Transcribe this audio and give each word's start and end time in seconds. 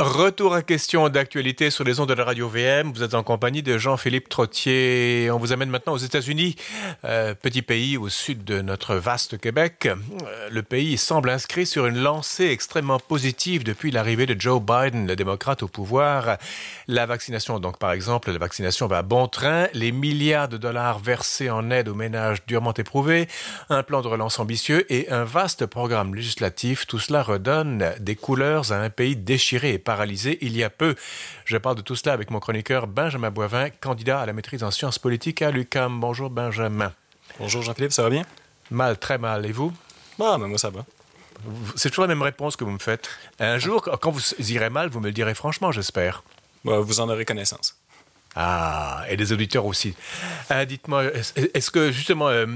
Retour 0.00 0.54
à 0.54 0.62
question 0.62 1.10
d'actualité 1.10 1.68
sur 1.68 1.84
les 1.84 2.00
ondes 2.00 2.08
de 2.08 2.14
la 2.14 2.24
radio 2.24 2.48
VM. 2.48 2.90
Vous 2.90 3.02
êtes 3.02 3.12
en 3.12 3.22
compagnie 3.22 3.62
de 3.62 3.76
Jean-Philippe 3.76 4.30
Trottier. 4.30 5.30
On 5.30 5.36
vous 5.36 5.52
amène 5.52 5.68
maintenant 5.68 5.92
aux 5.92 5.98
États-Unis, 5.98 6.56
euh, 7.04 7.34
petit 7.34 7.60
pays 7.60 7.98
au 7.98 8.08
sud 8.08 8.42
de 8.42 8.62
notre 8.62 8.94
vaste 8.94 9.38
Québec. 9.38 9.84
Euh, 9.84 10.48
le 10.50 10.62
pays 10.62 10.96
semble 10.96 11.28
inscrit 11.28 11.66
sur 11.66 11.84
une 11.84 11.98
lancée 11.98 12.46
extrêmement 12.46 12.98
positive 12.98 13.62
depuis 13.62 13.90
l'arrivée 13.90 14.24
de 14.24 14.40
Joe 14.40 14.62
Biden, 14.62 15.06
le 15.06 15.16
démocrate 15.16 15.62
au 15.62 15.68
pouvoir. 15.68 16.38
La 16.88 17.04
vaccination, 17.04 17.60
donc 17.60 17.78
par 17.78 17.92
exemple, 17.92 18.32
la 18.32 18.38
vaccination 18.38 18.86
va 18.86 18.98
à 18.98 19.02
bon 19.02 19.28
train. 19.28 19.66
Les 19.74 19.92
milliards 19.92 20.48
de 20.48 20.56
dollars 20.56 20.98
versés 20.98 21.50
en 21.50 21.70
aide 21.70 21.90
aux 21.90 21.94
ménages 21.94 22.38
durement 22.46 22.72
éprouvés, 22.72 23.28
un 23.68 23.82
plan 23.82 24.00
de 24.00 24.08
relance 24.08 24.38
ambitieux 24.38 24.90
et 24.90 25.10
un 25.10 25.24
vaste 25.24 25.66
programme 25.66 26.14
législatif. 26.14 26.86
Tout 26.86 26.98
cela 26.98 27.22
redonne 27.22 27.92
des 28.00 28.16
couleurs 28.16 28.72
à 28.72 28.76
un 28.76 28.88
pays 28.88 29.14
déchiré 29.14 29.74
et 29.74 29.78
paralysé 29.90 30.38
il 30.40 30.56
y 30.56 30.62
a 30.62 30.70
peu. 30.70 30.94
Je 31.44 31.56
parle 31.56 31.74
de 31.74 31.80
tout 31.80 31.96
cela 31.96 32.12
avec 32.12 32.30
mon 32.30 32.38
chroniqueur 32.38 32.86
Benjamin 32.86 33.32
Boivin, 33.32 33.70
candidat 33.70 34.20
à 34.20 34.26
la 34.26 34.32
maîtrise 34.32 34.62
en 34.62 34.70
sciences 34.70 35.00
politiques 35.00 35.42
à 35.42 35.50
l'UCAM. 35.50 35.98
Bonjour 35.98 36.30
Benjamin. 36.30 36.92
Bonjour 37.40 37.60
Jean-Philippe, 37.62 37.90
ça 37.90 38.04
va 38.04 38.10
bien? 38.10 38.24
Mal, 38.70 38.98
très 38.98 39.18
mal. 39.18 39.44
Et 39.46 39.50
vous? 39.50 39.72
Ah, 40.20 40.36
mais 40.38 40.46
moi 40.46 40.58
ça 40.58 40.70
va. 40.70 40.84
C'est 41.74 41.88
toujours 41.88 42.04
la 42.04 42.14
même 42.14 42.22
réponse 42.22 42.54
que 42.54 42.62
vous 42.62 42.70
me 42.70 42.78
faites. 42.78 43.10
Un 43.40 43.58
jour, 43.58 43.82
quand 44.00 44.12
vous 44.12 44.22
irez 44.38 44.70
mal, 44.70 44.90
vous 44.90 45.00
me 45.00 45.06
le 45.06 45.12
direz 45.12 45.34
franchement, 45.34 45.72
j'espère. 45.72 46.22
Bah, 46.64 46.78
vous 46.78 47.00
en 47.00 47.08
aurez 47.08 47.24
connaissance. 47.24 47.79
Ah, 48.36 49.04
et 49.08 49.16
des 49.16 49.32
auditeurs 49.32 49.66
aussi. 49.66 49.94
Euh, 50.52 50.64
dites-moi, 50.64 51.04
est-ce 51.52 51.70
que 51.70 51.90
justement, 51.90 52.28
euh, 52.28 52.46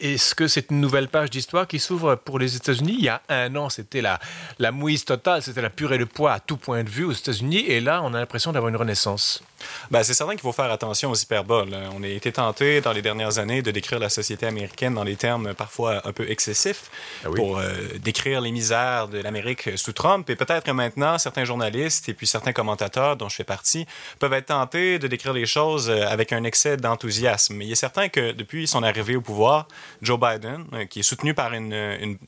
est-ce 0.00 0.34
que 0.34 0.48
c'est 0.48 0.70
une 0.70 0.80
nouvelle 0.80 1.08
page 1.08 1.28
d'histoire 1.28 1.66
qui 1.66 1.78
s'ouvre 1.78 2.14
pour 2.14 2.38
les 2.38 2.56
États-Unis? 2.56 2.96
Il 2.98 3.04
y 3.04 3.08
a 3.10 3.20
un 3.28 3.54
an, 3.56 3.68
c'était 3.68 4.00
la, 4.00 4.18
la 4.58 4.72
mouise 4.72 5.04
totale, 5.04 5.42
c'était 5.42 5.60
la 5.60 5.68
purée 5.68 5.98
de 5.98 6.04
poids 6.04 6.32
à 6.32 6.40
tout 6.40 6.56
point 6.56 6.82
de 6.82 6.88
vue 6.88 7.04
aux 7.04 7.12
États-Unis, 7.12 7.64
et 7.66 7.80
là, 7.80 8.00
on 8.02 8.14
a 8.14 8.18
l'impression 8.18 8.52
d'avoir 8.52 8.70
une 8.70 8.76
renaissance. 8.76 9.42
Ben, 9.90 10.02
c'est 10.02 10.14
certain 10.14 10.32
qu'il 10.32 10.42
faut 10.42 10.52
faire 10.52 10.70
attention 10.70 11.10
aux 11.10 11.14
hyperboles. 11.14 11.76
On 11.94 12.02
a 12.02 12.08
été 12.08 12.32
tenté 12.32 12.80
dans 12.80 12.92
les 12.92 13.02
dernières 13.02 13.38
années 13.38 13.62
de 13.62 13.70
décrire 13.70 13.98
la 13.98 14.08
société 14.08 14.46
américaine 14.46 14.94
dans 14.94 15.04
des 15.04 15.16
termes 15.16 15.54
parfois 15.54 16.06
un 16.06 16.12
peu 16.12 16.28
excessifs 16.30 16.90
ah 17.24 17.28
pour 17.34 17.58
euh, 17.58 17.72
décrire 17.98 18.40
les 18.40 18.52
misères 18.52 19.08
de 19.08 19.18
l'Amérique 19.20 19.70
sous 19.76 19.92
Trump. 19.92 20.28
Et 20.30 20.36
peut-être 20.36 20.64
que 20.64 20.70
maintenant, 20.70 21.18
certains 21.18 21.44
journalistes 21.44 22.08
et 22.08 22.14
puis 22.14 22.26
certains 22.26 22.52
commentateurs, 22.52 23.16
dont 23.16 23.28
je 23.28 23.36
fais 23.36 23.44
partie, 23.44 23.86
peuvent 24.18 24.32
être 24.32 24.46
tentés 24.46 24.98
de 24.98 25.08
décrire 25.08 25.32
les 25.32 25.46
choses 25.46 25.88
euh, 25.88 26.06
avec 26.06 26.32
un 26.32 26.44
excès 26.44 26.76
d'enthousiasme. 26.76 27.54
Mais 27.54 27.66
il 27.66 27.72
est 27.72 27.76
certain 27.76 28.08
que 28.08 28.32
depuis 28.32 28.66
son 28.66 28.82
arrivée 28.82 29.16
au 29.16 29.20
pouvoir, 29.20 29.68
Joe 30.02 30.18
Biden, 30.18 30.64
euh, 30.72 30.84
qui 30.86 31.00
est 31.00 31.02
soutenu 31.02 31.34
par 31.34 31.52
une, 31.52 31.72
une 31.72 32.18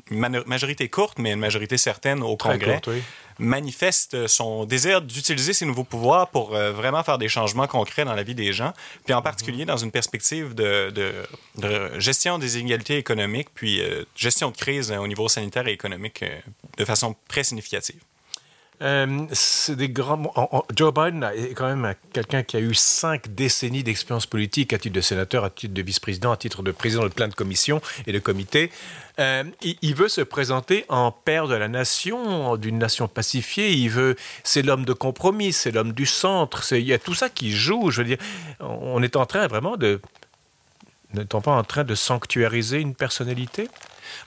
majorité 0.47 0.89
courte, 0.89 1.19
mais 1.19 1.33
une 1.33 1.41
majorité 1.41 1.77
certaine 1.79 2.23
au 2.23 2.37
Congrès, 2.37 2.81
manifeste 3.39 4.27
son 4.27 4.64
désir 4.64 5.03
d'utiliser 5.03 5.53
ses 5.53 5.64
nouveaux 5.64 5.84
pouvoirs 5.84 6.28
pour 6.28 6.55
euh, 6.55 6.72
vraiment 6.72 7.03
faire 7.03 7.19
des 7.19 7.28
changements 7.28 7.67
concrets 7.67 8.05
dans 8.05 8.14
la 8.14 8.22
vie 8.22 8.34
des 8.34 8.53
gens, 8.53 8.72
puis 9.05 9.14
en 9.14 9.22
particulier 9.22 9.64
dans 9.64 9.77
une 9.77 9.91
perspective 9.91 10.55
de, 10.55 11.12
gestion 11.98 12.39
des 12.39 12.59
inégalités 12.59 12.97
économiques, 12.97 13.48
puis 13.55 13.81
euh, 13.81 14.05
gestion 14.16 14.50
de 14.50 14.56
crise 14.56 14.91
au 14.92 15.06
niveau 15.06 15.28
sanitaire 15.28 15.66
et 15.69 15.72
économique 15.72 16.22
euh, 16.22 16.39
de 16.77 16.84
façon 16.84 17.14
très 17.28 17.44
significative. 17.44 18.00
Euh, 18.81 19.27
c'est 19.33 19.75
des 19.75 19.89
grands. 19.89 20.33
Joe 20.75 20.95
Biden 20.95 21.29
est 21.34 21.55
quand 21.55 21.75
même 21.75 21.95
quelqu'un 22.12 22.45
qui 22.45 22.57
a 22.57 22.61
eu 22.61 22.75
cinq 22.75 23.34
décennies 23.34 23.83
d'expérience 23.83 24.27
politique 24.27 24.73
à 24.73 24.79
titre 24.79 24.95
de 24.95 25.01
sénateur, 25.01 25.45
à 25.45 25.51
titre 25.51 25.75
de 25.75 25.83
vice-président, 25.83 26.31
à 26.31 26.37
titre 26.37 26.62
de 26.62 26.71
président 26.71 27.03
de 27.03 27.09
plein 27.09 27.29
de 27.29 27.34
commissions 27.34 27.81
et 28.06 28.12
de 28.12 28.19
comités. 28.21 28.71
Euh, 29.19 29.43
il, 29.62 29.95
veut 29.97 30.09
se 30.09 30.21
présenter 30.21 30.84
en 30.89 31.11
père 31.11 31.49
de 31.49 31.56
la 31.56 31.67
nation, 31.67 32.56
d'une 32.56 32.79
nation 32.79 33.09
pacifiée. 33.09 33.73
Il 33.73 33.91
veut. 33.91 34.15
C'est 34.45 34.62
l'homme 34.62 34.84
de 34.84 34.93
compromis, 34.93 35.53
c'est 35.53 35.73
l'homme 35.73 35.93
du 35.93 36.06
centre. 36.06 36.73
Il 36.73 36.87
y 36.87 36.93
a 36.93 36.99
tout 36.99 37.15
ça 37.15 37.29
qui 37.29 37.51
joue. 37.51 37.91
Je 37.91 38.03
veux 38.03 38.09
dire, 38.09 38.19
on 38.61 39.03
est 39.03 39.17
en 39.17 39.27
train 39.27 39.49
vraiment 39.49 39.77
de. 39.77 40.01
N'est-on 41.15 41.41
pas 41.41 41.53
en 41.53 41.65
train 41.65 41.84
de 41.84 41.95
sanctuariser 41.95 42.78
une 42.81 42.95
personnalité? 42.95 43.69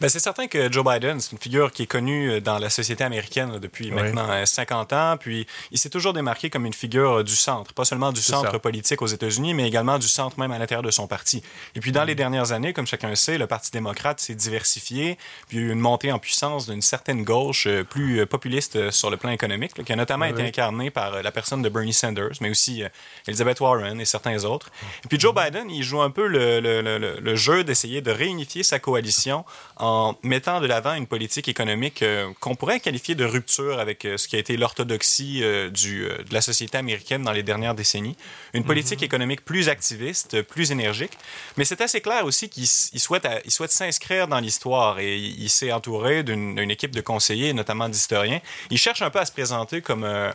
C'est 0.08 0.20
certain 0.20 0.48
que 0.48 0.72
Joe 0.72 0.86
Biden, 0.86 1.20
c'est 1.20 1.32
une 1.32 1.38
figure 1.38 1.72
qui 1.72 1.84
est 1.84 1.88
connue 1.88 2.32
euh, 2.32 2.42
dans 2.42 2.58
la 2.60 2.70
société 2.70 3.04
américaine 3.04 3.60
depuis 3.60 3.92
maintenant 3.92 4.46
50 4.46 4.94
euh, 4.94 5.14
ans. 5.14 5.18
Puis 5.18 5.48
il 5.72 5.78
s'est 5.78 5.90
toujours 5.90 6.14
démarqué 6.14 6.50
comme 6.50 6.66
une 6.66 6.74
figure 6.74 7.20
euh, 7.20 7.24
du 7.24 7.36
centre, 7.36 7.74
pas 7.74 7.86
seulement 7.86 8.12
du 8.12 8.22
centre 8.22 8.58
politique 8.58 9.02
aux 9.02 9.08
États-Unis, 9.08 9.54
mais 9.54 9.68
également 9.68 10.00
du 10.00 10.08
centre 10.08 10.40
même 10.40 10.52
à 10.52 10.60
l'intérieur 10.60 10.84
de 10.84 10.92
son 10.92 11.08
parti. 11.08 11.44
Et 11.76 11.80
puis 11.80 11.92
dans 11.92 12.04
les 12.04 12.14
mm. 12.14 12.18
dernières 12.18 12.52
années, 12.52 12.74
comme 12.74 12.88
chacun 12.88 13.16
sait, 13.16 13.38
le 13.38 13.48
Parti 13.48 13.72
démocrate 13.72 14.20
s'est 14.20 14.36
diversifié, 14.36 15.18
puis 15.48 15.58
il 15.58 15.64
y 15.64 15.66
a 15.66 15.68
eu 15.68 15.72
une 15.72 15.80
montée 15.80 16.12
en 16.12 16.20
puissance 16.20 16.70
d'une 16.70 16.82
certaine 16.82 17.24
gauche 17.24 17.68
plus 17.90 18.26
populiste 18.26 18.92
sur 18.92 19.10
le 19.10 19.18
plan 19.18 19.32
économique, 19.32 19.84
qui 19.84 19.94
a 19.94 19.96
notamment 19.96 20.26
été 20.26 20.44
incarnée 20.44 20.90
par 20.90 21.22
la 21.22 21.32
personne 21.32 21.62
de 21.62 21.70
Bernie 21.70 21.94
Sanders, 21.94 22.38
mais 22.40 22.50
aussi 22.50 22.84
Elizabeth 23.28 23.60
Warren 23.60 24.00
et 24.00 24.06
certains 24.06 24.44
autres. 24.46 24.70
Et 25.04 25.08
puis 25.08 25.20
Joe 25.20 25.34
mm. 25.34 25.44
Biden, 25.44 25.70
il 25.70 25.84
joue 25.84 26.02
un 26.02 26.12
peu 26.12 26.28
le, 26.28 26.60
le, 26.60 26.82
le, 26.82 27.20
le 27.20 27.36
jeu 27.36 27.64
d'essayer 27.64 28.02
de 28.02 28.12
réunifier 28.12 28.64
sa 28.64 28.80
coalition 28.80 29.46
en 29.78 30.16
mettant 30.24 30.62
de 30.62 30.68
l'avant 30.68 30.94
une 30.94 31.08
politique 31.08 31.48
économique 31.48 32.02
euh, 32.02 32.32
qu'on 32.40 32.56
pourrait 32.56 32.80
qualifier 32.80 33.16
de 33.16 33.26
rupture 33.26 33.80
avec 33.80 34.06
euh, 34.06 34.18
ce 34.18 34.28
qui 34.28 34.36
a 34.36 34.40
été 34.40 34.58
l'orthodoxie 34.58 35.42
euh, 35.44 35.70
de 35.70 36.34
la 36.34 36.42
société 36.42 36.78
américaine 36.78 37.24
dans 37.24 37.32
les 37.32 37.44
dernières 37.44 37.76
décennies. 37.76 38.16
Une 38.54 38.64
politique 38.64 39.00
mhm. 39.00 39.06
économique 39.06 39.46
plus 39.46 39.70
activiste, 39.70 40.42
plus 40.44 40.72
énergique. 40.72 41.12
Mais 41.58 41.66
c'est 41.66 41.82
assez 41.82 42.02
clair 42.02 42.26
aussi 42.26 42.50
qu'il 42.50 42.68
souhaite, 42.68 43.28
il 43.46 43.52
souhaite 43.52 43.72
s'inscrire 43.72 44.28
dans 44.28 44.40
l'histoire 44.40 45.00
et 45.00 45.18
il, 45.18 45.50
s'est 45.50 45.72
entouré 45.72 46.24
d'une 46.24 46.72
équipe 46.72 46.92
de 46.92 47.02
conseillers, 47.02 47.54
notamment 47.54 47.90
d'historiens. 47.90 48.40
Il 48.70 48.78
cherche 48.78 49.02
un 49.02 49.10
peu 49.10 49.20
à 49.20 49.26
se 49.26 49.32
présenter 49.32 49.82
comme 49.82 50.04
un, 50.04 50.34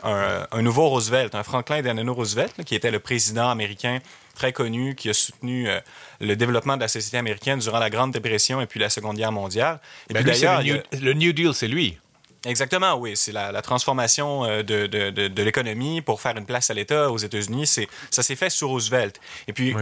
un 0.50 0.62
nouveau 0.62 0.88
Roosevelt, 0.88 1.34
un 1.34 1.42
Franklin 1.42 1.82
Delano 1.82 2.14
Roosevelt, 2.14 2.64
qui 2.64 2.74
était 2.74 2.90
le 2.90 3.00
président 3.00 3.48
américain 3.48 4.00
très 4.36 4.52
connu 4.52 4.94
qui 4.94 5.08
a 5.08 5.14
soutenu 5.14 5.68
euh, 5.68 5.80
le 6.20 6.36
développement 6.36 6.76
de 6.76 6.82
la 6.82 6.88
société 6.88 7.16
américaine 7.16 7.58
durant 7.58 7.78
la 7.78 7.90
Grande 7.90 8.12
Dépression 8.12 8.60
et 8.60 8.66
puis 8.66 8.78
la 8.78 8.90
Seconde 8.90 9.16
Guerre 9.16 9.32
mondiale. 9.32 9.80
Et 10.08 10.14
ben 10.14 10.22
puis 10.22 10.32
d'ailleurs, 10.32 10.62
le, 11.00 11.12
New 11.14 11.32
Deal, 11.32 11.54
c'est 11.54 11.68
lui. 11.68 11.98
Exactement, 12.44 12.94
oui. 12.94 13.16
C'est 13.16 13.32
la, 13.32 13.60
transformation 13.62 14.44
euh, 14.44 14.62
de, 14.62 14.86
de, 14.86 15.10
de, 15.10 15.42
l'économie 15.42 16.00
pour 16.00 16.20
faire 16.20 16.36
une 16.36 16.44
place 16.46 16.70
à 16.70 16.74
l'État 16.74 17.10
aux 17.10 17.16
États-Unis. 17.18 17.66
Ça 18.10 18.22
s'est 18.22 18.36
fait 18.36 18.50
sous 18.50 18.68
Roosevelt. 18.68 19.20
Et 19.48 19.52
puis, 19.52 19.74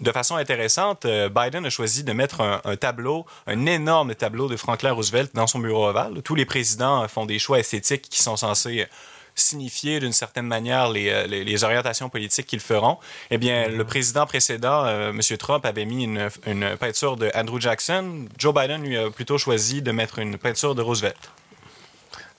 de 0.00 0.12
façon 0.12 0.34
intéressante, 0.34 1.04
euh, 1.04 1.28
Biden 1.28 1.64
a 1.64 1.70
choisi 1.70 2.02
de 2.02 2.12
mettre 2.12 2.40
un, 2.40 2.60
un, 2.64 2.76
tableau, 2.76 3.24
un 3.46 3.66
énorme 3.66 4.14
tableau 4.16 4.48
de 4.48 4.56
Franklin 4.56 4.92
Roosevelt 4.92 5.32
dans 5.34 5.46
son 5.46 5.60
bureau 5.60 5.86
ovale. 5.86 6.22
Tous 6.22 6.34
les 6.34 6.44
présidents 6.44 7.06
font 7.06 7.26
des 7.26 7.38
choix 7.38 7.60
esthétiques 7.60 8.08
qui 8.08 8.22
sont 8.22 8.36
censés 8.36 8.88
signifier 9.40 10.00
d'une 10.00 10.12
certaine 10.12 10.46
manière 10.46 10.90
les, 10.90 11.10
euh, 11.10 11.26
les, 11.26 11.44
les 11.44 11.64
orientations 11.64 12.08
politiques 12.08 12.46
qu'ils 12.46 12.60
feront, 12.60 12.98
eh 13.30 13.38
bien, 13.38 13.68
le 13.68 13.84
président 13.84 14.26
précédent, 14.26 14.84
euh, 14.84 15.10
M. 15.10 15.20
Trump, 15.38 15.64
avait 15.64 15.84
mis 15.84 16.04
une, 16.04 16.28
une, 16.46 16.76
peinture 16.76 17.16
de 17.16 17.30
Andrew 17.34 17.60
Jackson. 17.60 18.26
Joe 18.38 18.54
Biden 18.54 18.82
lui 18.82 18.96
a 18.96 19.10
plutôt 19.10 19.38
choisi 19.38 19.82
de 19.82 19.92
mettre 19.92 20.18
une 20.18 20.38
peinture 20.38 20.74
de 20.74 20.82
Roosevelt. 20.82 21.30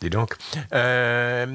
Dis 0.01 0.09
donc. 0.09 0.35
Euh, 0.73 1.45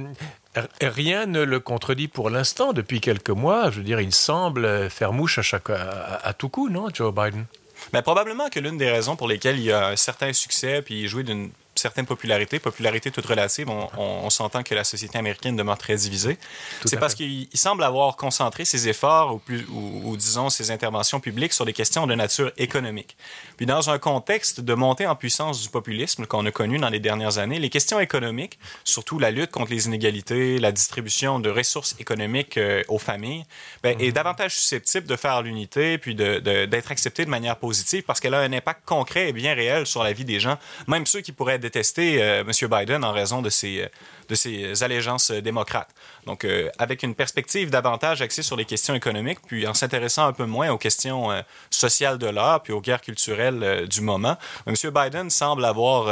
rien 0.81 1.27
ne 1.27 1.43
le 1.43 1.61
contredit 1.61 2.09
pour 2.09 2.31
l'instant. 2.31 2.73
Depuis 2.73 3.01
quelques 3.01 3.31
mois, 3.31 3.71
je 3.71 3.79
veux 3.79 3.85
dire, 3.85 4.01
il 4.01 4.13
semble 4.13 4.91
faire 4.91 5.13
mouche 5.13 5.39
à, 5.39 5.43
chaque, 5.43 5.71
à, 5.71 6.33
tout 6.37 6.49
coup, 6.49 6.69
non, 6.69 6.89
Joe 6.93 7.13
Biden? 7.15 7.47
Mais 7.93 7.99
ben, 7.99 8.03
probablement 8.03 8.49
que 8.49 8.61
l'une 8.61 8.79
des 8.79 8.91
raisons 8.91 9.17
pour 9.17 9.29
lesquelles 9.29 9.59
il 9.59 9.73
a 9.73 9.89
un 9.89 9.97
certain 9.97 10.33
succès, 10.33 10.83
puis 10.83 11.03
il 11.03 11.09
jouit 11.09 11.25
d'une 11.25 11.51
certaine 11.85 12.07
popularité, 12.07 12.59
popularité 12.59 13.11
toute 13.11 13.27
relative, 13.27 13.69
on, 13.69 14.31
s'entend 14.31 14.63
que 14.63 14.75
la 14.75 14.85
société 14.85 15.19
américaine 15.19 15.55
demeure 15.55 15.77
très 15.77 15.97
divisée. 15.97 16.39
C'est 16.87 16.99
parce 16.99 17.15
qu'il 17.15 17.47
semble 17.53 17.85
avoir 17.85 18.17
concentré 18.17 18.65
ses 18.65 18.89
efforts, 18.89 19.35
ou, 19.35 19.39
plus, 19.39 19.67
ou, 19.69 20.17
disons 20.17 20.49
ses 20.49 20.71
interventions 20.71 21.21
publiques, 21.21 21.53
sur 21.53 21.67
des 21.67 21.75
questions 21.75 22.07
de 22.07 22.15
nature 22.15 22.51
économique. 22.57 23.19
Puis 23.59 23.67
dans 23.67 23.91
un 23.91 23.99
contexte 23.99 24.63
de 24.63 24.73
montée 24.73 25.07
en 25.07 25.15
puissance 25.15 25.61
du 25.61 25.69
populisme 25.69 26.25
qu'on 26.25 26.47
a 26.47 26.51
connu 26.51 26.79
dans 26.79 26.89
les 26.89 27.01
dernières 27.01 27.37
années, 27.37 27.59
les 27.59 27.69
questions 27.69 28.01
économiques, 28.01 28.59
surtout 28.85 29.19
la 29.19 29.31
lutte 29.31 29.51
contre 29.51 29.71
les 29.71 29.85
inégalités, 29.87 30.59
la 30.59 30.73
distribution 30.73 31.39
de 31.39 31.51
ressources 31.51 31.97
économiques 31.99 32.57
euh, 32.57 32.83
aux 32.89 32.99
familles, 32.99 33.45
ben, 33.83 33.95
est 34.01 34.07
mhm. 34.07 34.13
davantage 34.13 34.57
susceptible 34.57 35.07
de 35.07 35.17
faire 35.17 35.43
l'unité, 35.43 35.99
puis 35.99 36.15
d'être 36.15 36.91
acceptée 36.91 37.27
de 37.27 37.31
manière 37.31 37.57
positive, 37.57 38.05
parce 38.05 38.21
qu'elle 38.21 38.35
a 38.35 38.41
un 38.41 38.53
impact 38.55 38.87
concret 38.87 39.29
et 39.29 39.33
bien 39.35 39.53
réel 39.53 39.87
sur 39.87 40.03
la 40.03 40.15
vie 40.15 40.25
des 40.25 40.41
gens, 40.41 40.57
même 40.89 41.05
ceux 41.05 41.21
qui 41.21 41.33
pourraient 41.33 41.59
euh, 41.77 42.45
M. 42.47 42.69
Biden 42.71 43.05
en 43.05 43.13
raison 43.13 43.43
de 43.43 43.51
ses, 43.51 43.83
euh, 43.83 43.89
de 44.29 44.35
ses 44.35 44.83
allégeances 44.83 45.31
euh, 45.31 45.41
démocrates. 45.41 45.91
Donc, 46.27 46.47
avec 46.79 47.03
une 47.03 47.15
perspective 47.15 47.69
davantage 47.69 48.23
axée 48.23 48.43
sur 48.43 48.57
les 48.57 48.65
questions 48.65 48.95
économiques, 48.95 49.41
puis 49.47 49.67
en 49.67 49.75
s'intéressant 49.75 50.27
un 50.27 50.33
peu 50.33 50.47
moins 50.47 50.71
aux 50.71 50.79
questions 50.79 51.29
sociales 51.69 52.17
de 52.17 52.27
l'heure, 52.27 52.63
puis 52.63 52.73
aux 52.73 52.81
guerres 52.81 53.03
culturelles 53.03 53.87
du 53.87 54.01
moment, 54.01 54.39
M. 54.67 54.75
Biden 54.91 55.29
semble 55.29 55.67
avoir 55.67 56.07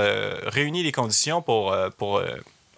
réuni 0.53 0.83
les 0.83 0.93
conditions 0.93 1.41
pour, 1.41 1.75
pour 1.97 2.23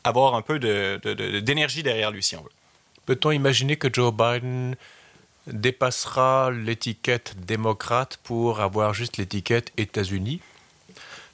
avoir 0.04 0.36
un 0.36 0.42
peu 0.42 0.60
d'énergie 0.60 1.82
de, 1.82 1.88
derrière 1.88 2.12
lui, 2.12 2.22
si 2.22 2.36
on 2.36 2.42
veut. 2.42 2.52
Peut-on 3.04 3.32
imaginer 3.32 3.74
que 3.76 3.92
Joe 3.92 4.12
Biden 4.12 4.76
dépassera 5.48 6.52
l'étiquette 6.52 7.34
démocrate 7.44 8.18
pour 8.22 8.60
avoir 8.60 8.94
juste 8.94 9.16
l'étiquette 9.16 9.72
États-Unis? 9.76 10.40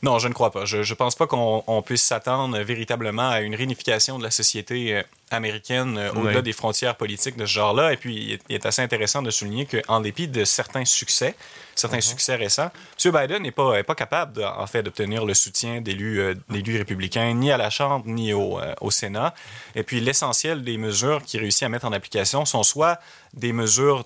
Non, 0.02 0.19
je 0.19 0.29
ne 0.29 0.32
crois 0.32 0.50
pas. 0.50 0.64
Je 0.64 0.79
ne 0.79 0.94
pense 0.94 1.14
pas 1.14 1.26
qu'on 1.26 1.82
puisse 1.85 2.02
s'attendre 2.02 2.58
véritablement 2.61 3.29
à 3.29 3.41
une 3.41 3.55
réunification 3.55 4.19
de 4.19 4.25
la 4.25 4.31
société 4.31 4.97
euh, 4.97 5.02
américaine 5.31 6.00
au-delà 6.17 6.41
des 6.41 6.55
frontières 6.55 6.97
politiques 6.97 7.37
de 7.37 7.44
ce 7.44 7.52
genre-là. 7.52 7.93
Et 7.93 7.99
puis, 7.99 8.41
il 8.49 8.55
est 8.55 8.64
assez 8.64 8.81
intéressant 8.81 9.20
de 9.20 9.31
souligner 9.31 9.67
qu'en 9.67 10.00
dépit 10.00 10.26
de 10.26 10.44
certains 10.44 10.87
succès, 10.87 11.35
certains 11.75 11.97
mhm. 11.97 12.02
succès 12.02 12.35
récents, 12.35 12.70
M. 13.05 13.12
Biden 13.12 13.43
n'est 13.43 13.50
pas, 13.50 13.82
pas 13.85 13.94
capable, 13.94 14.43
en 14.43 14.67
fait, 14.67 14.82
d'obtenir 14.82 15.26
le 15.26 15.35
soutien 15.35 15.82
d'élus 15.82 16.35
républicains, 16.49 17.35
ni 17.35 17.53
à 17.53 17.58
la 17.58 17.69
Chambre, 17.69 18.06
ni 18.06 18.32
au, 18.32 18.58
au 18.81 18.91
Sénat. 18.91 19.35
Et 19.75 19.82
puis, 19.82 20.00
l'essentiel 20.00 20.64
des 20.64 20.79
mesures 20.79 21.23
qu'il 21.23 21.41
réussit 21.41 21.64
à 21.64 21.69
mettre 21.69 21.85
en 21.85 21.93
application 21.93 22.46
sont 22.46 22.62
soit 22.62 22.99
des 23.35 23.53
mesures 23.53 24.05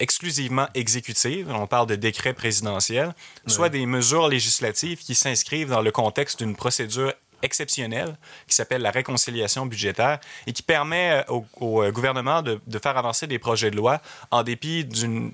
exclusivement 0.00 0.68
exécutives, 0.74 1.48
on 1.50 1.66
parle 1.66 1.86
de 1.86 1.96
décrets 1.96 2.34
présidentiels, 2.34 3.14
soit 3.46 3.68
des 3.68 3.86
mesures 3.86 4.28
législatives 4.28 4.98
qui 4.98 5.14
s'inscrivent 5.14 5.70
dans 5.70 5.82
le 5.82 5.90
contexte 5.90 6.42
d'une 6.42 6.56
procédure 6.56 7.12
exceptionnelle 7.42 8.16
qui 8.48 8.54
s'appelle 8.54 8.82
la 8.82 8.90
réconciliation 8.90 9.66
budgétaire 9.66 10.20
et 10.46 10.52
qui 10.52 10.62
permet 10.62 11.24
euh, 11.28 11.40
au, 11.60 11.82
euh, 11.82 11.90
gouvernement 11.90 12.42
de, 12.42 12.60
de, 12.66 12.78
faire 12.78 12.96
avancer 12.96 13.26
des 13.26 13.38
projets 13.38 13.70
de 13.70 13.76
loi 13.76 14.00
en 14.30 14.42
dépit 14.42 14.84
d'une 14.84 15.30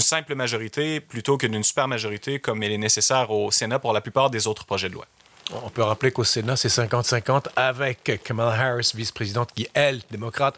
simple 0.00 0.34
majorité 0.34 1.00
plutôt 1.00 1.36
que 1.38 1.46
d'une 1.46 1.64
super 1.64 1.88
majorité 1.88 2.38
comme 2.38 2.62
elle 2.62 2.72
est 2.72 2.78
nécessaire 2.78 3.30
au 3.30 3.50
Sénat 3.50 3.78
pour 3.78 3.92
la 3.92 4.00
plupart 4.00 4.30
des 4.30 4.46
autres 4.46 4.64
projets 4.64 4.88
de 4.88 4.94
loi. 4.94 5.06
On 5.52 5.70
peut 5.70 5.82
rappeler 5.82 6.12
qu'au 6.12 6.24
Sénat, 6.24 6.56
c'est 6.56 6.68
50-50 6.68 7.46
avec 7.56 8.22
Kamala 8.24 8.52
Harris, 8.52 8.92
vice-présidente, 8.94 9.50
qui, 9.54 9.68
elle, 9.74 10.00
démocrate, 10.10 10.54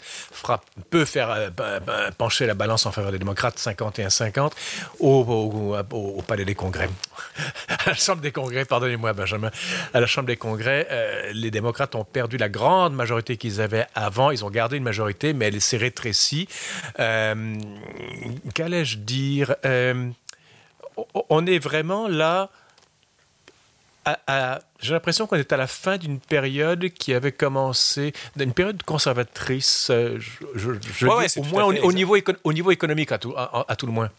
peut 0.91 1.05
faire 1.05 1.31
euh, 1.31 2.11
pencher 2.19 2.47
la 2.47 2.55
balance 2.55 2.85
en 2.87 2.93
faveur 2.93 3.11
des 3.11 3.19
démocrates, 3.19 3.59
51-50, 3.59 4.53
au, 5.00 5.77
au, 5.91 6.23
Palais 6.23 6.44
des 6.44 6.55
Congrès. 6.55 6.91
à 7.69 7.91
la 7.91 7.94
Chambre 7.94 8.21
des 8.21 8.33
Congrès, 8.33 8.65
pardonnez-moi, 8.65 9.12
Benjamin, 9.15 9.50
à 9.94 10.00
la 10.00 10.06
Chambre 10.06 10.27
des 10.27 10.37
Congrès, 10.37 10.87
euh, 10.91 11.33
les 11.33 11.50
démocrates 11.50 11.94
ont 11.94 12.05
perdu 12.05 12.37
la 12.37 12.49
grande 12.49 12.94
majorité 12.94 13.37
qu'ils 13.37 13.61
avaient 13.61 13.87
avant. 13.94 14.31
Ils 14.31 14.44
ont 14.44 14.50
gardé 14.50 14.77
une 14.77 14.85
majorité, 14.85 15.33
mais 15.33 15.47
elle 15.47 15.61
s'est 15.61 15.79
rétrécie. 15.79 16.49
Euh, 17.00 17.56
qu'allais-je 18.55 18.99
dire? 18.99 19.56
On 21.31 21.47
est 21.47 21.59
vraiment 21.59 22.09
là 22.09 22.50
j'ai 24.81 24.93
l'impression 24.93 25.26
qu'on 25.26 25.37
est 25.37 25.52
à 25.52 25.56
la 25.56 25.66
fin 25.66 25.96
d'une 25.96 26.19
période 26.19 26.88
qui 26.90 27.14
avait 27.14 27.32
commencé, 27.32 28.12
d'une 28.37 28.52
période 28.52 28.82
conservatrice, 28.82 29.88
euh, 29.90 30.19
je, 30.54 30.70
au 31.38 31.44
moins 31.44 31.64
au, 31.64 31.93
niveau 31.93 32.16
au 32.44 32.52
niveau 32.52 32.70
économique 32.70 33.12
à 33.12 33.19
tout, 33.19 33.34
à, 33.37 33.76
tout 33.76 33.87
le 33.87 33.93
moins. 33.93 34.10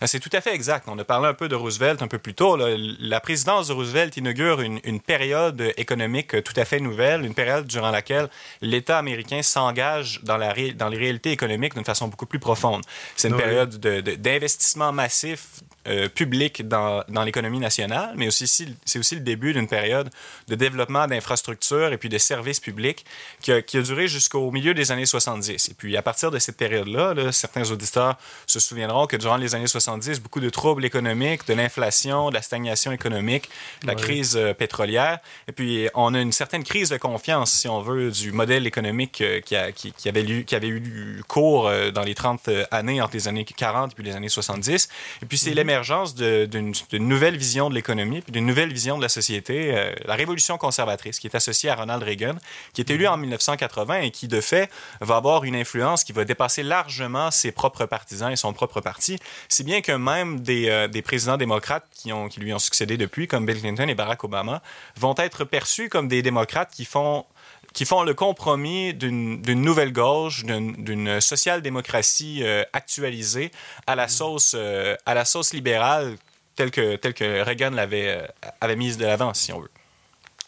Ah, 0.00 0.06
c'est 0.06 0.20
tout 0.20 0.30
à 0.32 0.40
fait 0.40 0.54
exact. 0.54 0.84
On 0.88 0.98
a 0.98 1.04
parlé 1.04 1.28
un 1.28 1.34
peu 1.34 1.48
de 1.48 1.54
Roosevelt 1.54 2.02
un 2.02 2.08
peu 2.08 2.18
plus 2.18 2.34
tôt. 2.34 2.56
La 2.56 3.20
présidence 3.20 3.68
de 3.68 3.72
Roosevelt 3.72 4.16
inaugure 4.16 4.60
une, 4.60 4.80
une, 4.84 5.00
période 5.00 5.72
économique 5.76 6.42
tout 6.44 6.54
à 6.56 6.64
fait 6.64 6.80
nouvelle, 6.80 7.24
une 7.24 7.34
période 7.34 7.66
durant 7.66 7.90
laquelle 7.90 8.28
l'État 8.60 8.98
américain 8.98 9.42
s'engage 9.42 10.20
dans, 10.22 10.36
la 10.36 10.54
dans 10.74 10.88
les 10.88 10.98
réalités 10.98 11.32
économiques 11.32 11.74
d'une 11.74 11.84
façon 11.84 12.08
beaucoup 12.08 12.26
plus 12.26 12.38
profonde. 12.38 12.82
C'est 13.16 13.28
une 13.28 13.36
période 13.36 13.76
d'investissement 13.78 14.92
massif 14.92 15.62
euh, 15.88 16.08
public 16.08 16.68
dans, 16.68 17.02
dans 17.08 17.24
l'économie 17.24 17.58
nationale, 17.58 18.14
mais 18.16 18.28
aussi 18.28 18.46
c'est 18.46 18.98
aussi 19.00 19.16
le 19.16 19.20
début 19.20 19.52
d'une 19.52 19.66
période 19.66 20.10
de 20.46 20.54
développement 20.54 21.08
d'infrastructures 21.08 21.92
et 21.92 21.98
puis 21.98 22.08
de 22.08 22.18
services 22.18 22.60
publics 22.60 23.04
qui 23.40 23.50
a, 23.50 23.62
qui 23.62 23.78
a 23.78 23.82
duré 23.82 24.06
jusqu'au 24.06 24.48
milieu 24.52 24.74
des 24.74 24.92
années 24.92 25.06
70. 25.06 25.70
Et 25.70 25.74
puis 25.74 25.96
à 25.96 26.02
partir 26.02 26.30
de 26.30 26.38
cette 26.38 26.56
période-là, 26.56 27.32
certains 27.32 27.68
auditeurs 27.68 28.16
se 28.46 28.60
souviendront 28.60 29.08
que 29.08 29.16
durant 29.16 29.36
les 29.36 29.56
années 29.56 29.66
70, 29.72 30.20
beaucoup 30.20 30.40
de 30.40 30.50
troubles 30.50 30.84
économiques, 30.84 31.46
de 31.46 31.54
l'inflation, 31.54 32.28
de 32.30 32.34
la 32.34 32.42
stagnation 32.42 32.92
économique, 32.92 33.48
de 33.82 33.86
la 33.86 33.94
crise 33.94 34.36
euh, 34.36 34.54
pétrolière, 34.54 35.18
et 35.48 35.52
puis 35.52 35.88
on 35.94 36.14
a 36.14 36.20
une 36.20 36.32
certaine 36.32 36.64
crise 36.64 36.90
de 36.90 36.96
confiance, 36.98 37.50
si 37.52 37.68
on 37.68 37.80
veut, 37.80 38.10
du 38.10 38.32
modèle 38.32 38.66
économique 38.66 39.20
euh, 39.20 39.40
qui, 39.40 39.56
a, 39.56 39.72
qui, 39.72 39.92
qui, 39.92 40.08
avait, 40.08 40.22
eu, 40.22 40.44
qui 40.44 40.54
avait 40.54 40.68
eu 40.68 41.22
cours 41.26 41.70
dans 41.94 42.02
les 42.02 42.14
30 42.14 42.48
années 42.70 43.00
entre 43.00 43.14
les 43.14 43.28
années 43.28 43.44
40 43.44 43.92
et 43.92 43.94
puis 43.94 44.04
les 44.04 44.14
années 44.14 44.28
70. 44.28 44.88
Et 45.22 45.26
puis 45.26 45.38
c'est 45.38 45.50
mm 45.50 45.62
l'émergence 45.62 46.16
d'une 46.16 46.74
nouvelle 46.92 47.36
vision 47.36 47.70
de 47.70 47.74
l'économie, 47.74 48.20
puis 48.20 48.32
d'une 48.32 48.46
nouvelle 48.46 48.72
vision 48.72 48.96
de 48.96 49.02
la 49.02 49.08
société, 49.08 49.76
euh, 49.76 49.94
la 50.04 50.14
révolution 50.14 50.58
conservatrice, 50.58 51.20
qui 51.20 51.28
est 51.28 51.36
associée 51.36 51.70
à 51.70 51.76
Ronald 51.76 52.02
Reagan, 52.02 52.34
qui 52.72 52.80
est 52.80 52.90
élu 52.90 53.06
en 53.06 53.16
1980 53.16 54.00
et 54.00 54.10
qui, 54.10 54.26
de 54.26 54.40
fait, 54.40 54.68
va 55.00 55.16
avoir 55.16 55.44
une 55.44 55.54
influence 55.54 56.02
qui 56.02 56.12
va 56.12 56.24
dépasser 56.24 56.64
largement 56.64 57.30
ses 57.30 57.52
propres 57.52 57.86
partisans 57.86 58.32
et 58.32 58.36
son 58.36 58.52
propre 58.52 58.80
parti, 58.80 59.18
si 59.62 59.64
bien 59.64 59.80
que 59.80 59.92
même 59.92 60.40
des, 60.40 60.68
euh, 60.68 60.88
des 60.88 61.02
présidents 61.02 61.36
démocrates 61.36 61.86
qui, 61.94 62.12
ont, 62.12 62.26
qui 62.26 62.40
lui 62.40 62.52
ont 62.52 62.58
succédé 62.58 62.96
depuis, 62.96 63.28
comme 63.28 63.46
Bill 63.46 63.60
Clinton 63.60 63.86
et 63.86 63.94
Barack 63.94 64.24
Obama, 64.24 64.60
vont 64.96 65.14
être 65.18 65.44
perçus 65.44 65.88
comme 65.88 66.08
des 66.08 66.20
démocrates 66.20 66.72
qui 66.74 66.84
font 66.84 67.24
qui 67.72 67.84
font 67.84 68.02
le 68.02 68.12
compromis 68.12 68.92
d'une 68.92 69.40
nouvelle 69.46 69.92
gauche, 69.92 70.44
d'une 70.44 71.20
social-démocratie 71.20 72.40
euh, 72.42 72.64
actualisée 72.72 73.50
à 73.86 73.94
la 73.94 74.08
sauce, 74.08 74.54
euh, 74.58 74.96
à 75.06 75.14
la 75.14 75.24
sauce 75.24 75.54
libérale 75.54 76.16
telle 76.56 76.72
que, 76.72 76.96
telle 76.96 77.14
que 77.14 77.40
Reagan 77.40 77.70
l'avait 77.70 78.08
euh, 78.08 78.26
avait 78.60 78.76
mise 78.76 78.98
de 78.98 79.06
l'avant, 79.06 79.32
si 79.32 79.52
on 79.52 79.60
veut. 79.60 79.70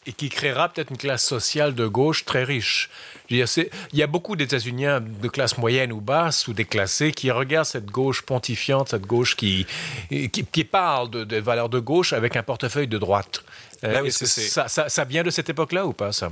Et 0.06 0.12
qui 0.12 0.28
créera 0.28 0.68
peut-être 0.68 0.90
une 0.90 0.98
classe 0.98 1.24
sociale 1.24 1.74
de 1.74 1.86
gauche 1.86 2.24
très 2.24 2.44
riche. 2.44 2.90
il 3.30 3.44
y 3.92 4.02
a 4.02 4.06
beaucoup 4.06 4.36
d'états-unis 4.36 4.86
de 5.00 5.28
classe 5.28 5.56
moyenne 5.56 5.92
ou 5.92 6.00
basse 6.00 6.46
ou 6.46 6.52
déclassés 6.52 7.12
qui 7.12 7.30
regardent 7.30 7.66
cette 7.66 7.86
gauche 7.86 8.22
pontifiante, 8.22 8.90
cette 8.90 9.06
gauche 9.06 9.34
qui, 9.34 9.66
qui, 10.10 10.64
parle 10.64 11.10
de, 11.10 11.24
de, 11.24 11.36
valeurs 11.38 11.70
de 11.70 11.78
gauche 11.78 12.12
avec 12.12 12.36
un 12.36 12.42
portefeuille 12.42 12.88
de 12.88 12.98
droite. 12.98 13.42
Oui, 13.82 14.12
ça, 14.12 14.68
ça, 14.68 14.88
ça, 14.88 15.04
vient 15.04 15.22
de 15.22 15.30
cette 15.30 15.48
époque-là 15.48 15.86
ou 15.86 15.92
pas, 15.92 16.12
ça? 16.12 16.30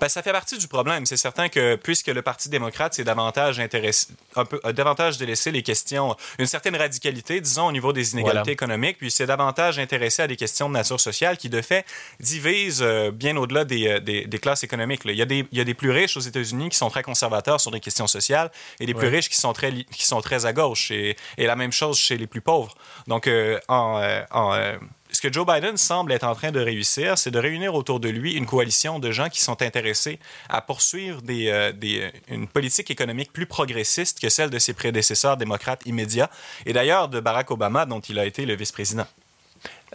Ben, 0.00 0.08
ça 0.08 0.22
fait 0.22 0.32
partie 0.32 0.58
du 0.58 0.68
problème. 0.68 1.06
C'est 1.06 1.16
certain 1.16 1.48
que 1.48 1.76
puisque 1.76 2.08
le 2.08 2.22
Parti 2.22 2.48
démocrate 2.48 2.94
s'est 2.94 3.04
davantage 3.04 3.60
intéressé, 3.60 4.08
un 4.36 4.44
peu, 4.44 4.60
davantage 4.72 5.18
délaissé 5.18 5.50
les 5.50 5.62
questions, 5.62 6.16
une 6.38 6.46
certaine 6.46 6.76
radicalité, 6.76 7.40
disons, 7.40 7.66
au 7.66 7.72
niveau 7.72 7.92
des 7.92 8.12
inégalités 8.12 8.52
économiques, 8.52 8.98
puis 8.98 9.10
s'est 9.10 9.26
davantage 9.26 9.78
intéressé 9.78 10.22
à 10.22 10.26
des 10.26 10.36
questions 10.36 10.68
de 10.68 10.74
nature 10.74 11.00
sociale 11.00 11.36
qui, 11.36 11.48
de 11.48 11.62
fait, 11.62 11.84
divisent 12.20 12.82
euh, 12.82 13.10
bien 13.10 13.36
au-delà 13.36 13.64
des, 13.64 13.88
euh, 13.88 14.00
des, 14.00 14.26
des, 14.26 14.38
classes 14.38 14.64
économiques. 14.64 15.02
Il 15.04 15.12
y, 15.12 15.22
a 15.22 15.26
des, 15.26 15.46
il 15.50 15.58
y, 15.58 15.60
a 15.60 15.64
des, 15.64 15.74
plus 15.74 15.90
riches 15.90 16.16
aux 16.16 16.20
États-Unis 16.20 16.68
qui 16.70 16.76
sont 16.76 16.90
très 16.90 17.02
conservateurs 17.02 17.60
sur 17.60 17.70
des 17.70 17.80
questions 17.80 18.06
sociales 18.06 18.50
et 18.80 18.86
des 18.86 18.94
plus 18.94 19.08
riches 19.08 19.28
qui 19.28 19.36
sont 19.36 19.52
très, 19.52 19.72
qui 19.72 20.04
sont 20.04 20.20
très 20.20 20.46
à 20.46 20.52
gauche. 20.52 20.90
Et, 20.90 21.16
et, 21.38 21.46
la 21.46 21.56
même 21.56 21.72
chose 21.72 21.98
chez 21.98 22.16
les 22.16 22.26
plus 22.26 22.40
pauvres. 22.40 22.74
Donc, 23.06 23.26
euh, 23.26 23.60
en, 23.68 24.00
en 24.30 24.74
ce 25.10 25.20
que 25.20 25.32
Joe 25.32 25.46
Biden 25.46 25.76
semble 25.76 26.12
être 26.12 26.24
en 26.24 26.34
train 26.34 26.50
de 26.50 26.60
réussir, 26.60 27.18
c'est 27.18 27.30
de 27.30 27.38
réunir 27.38 27.74
autour 27.74 28.00
de 28.00 28.08
lui 28.08 28.34
une 28.34 28.46
coalition 28.46 28.98
de 28.98 29.10
gens 29.10 29.28
qui 29.28 29.40
sont 29.40 29.62
intéressés 29.62 30.18
à 30.48 30.60
poursuivre 30.60 31.20
euh, 31.28 31.72
des, 31.72 32.10
une 32.28 32.48
politique 32.48 32.90
économique 32.90 33.32
plus 33.32 33.46
progressiste 33.46 34.20
que 34.20 34.28
celle 34.28 34.50
de 34.50 34.58
ses 34.58 34.72
prédécesseurs 34.72 35.36
démocrates 35.36 35.82
immédiats, 35.86 36.30
et 36.66 36.72
d'ailleurs 36.72 37.08
de 37.08 37.20
Barack 37.20 37.50
Obama, 37.50 37.86
dont 37.86 38.00
il 38.00 38.18
a 38.18 38.26
été 38.26 38.46
le 38.46 38.54
vice-président. 38.54 39.06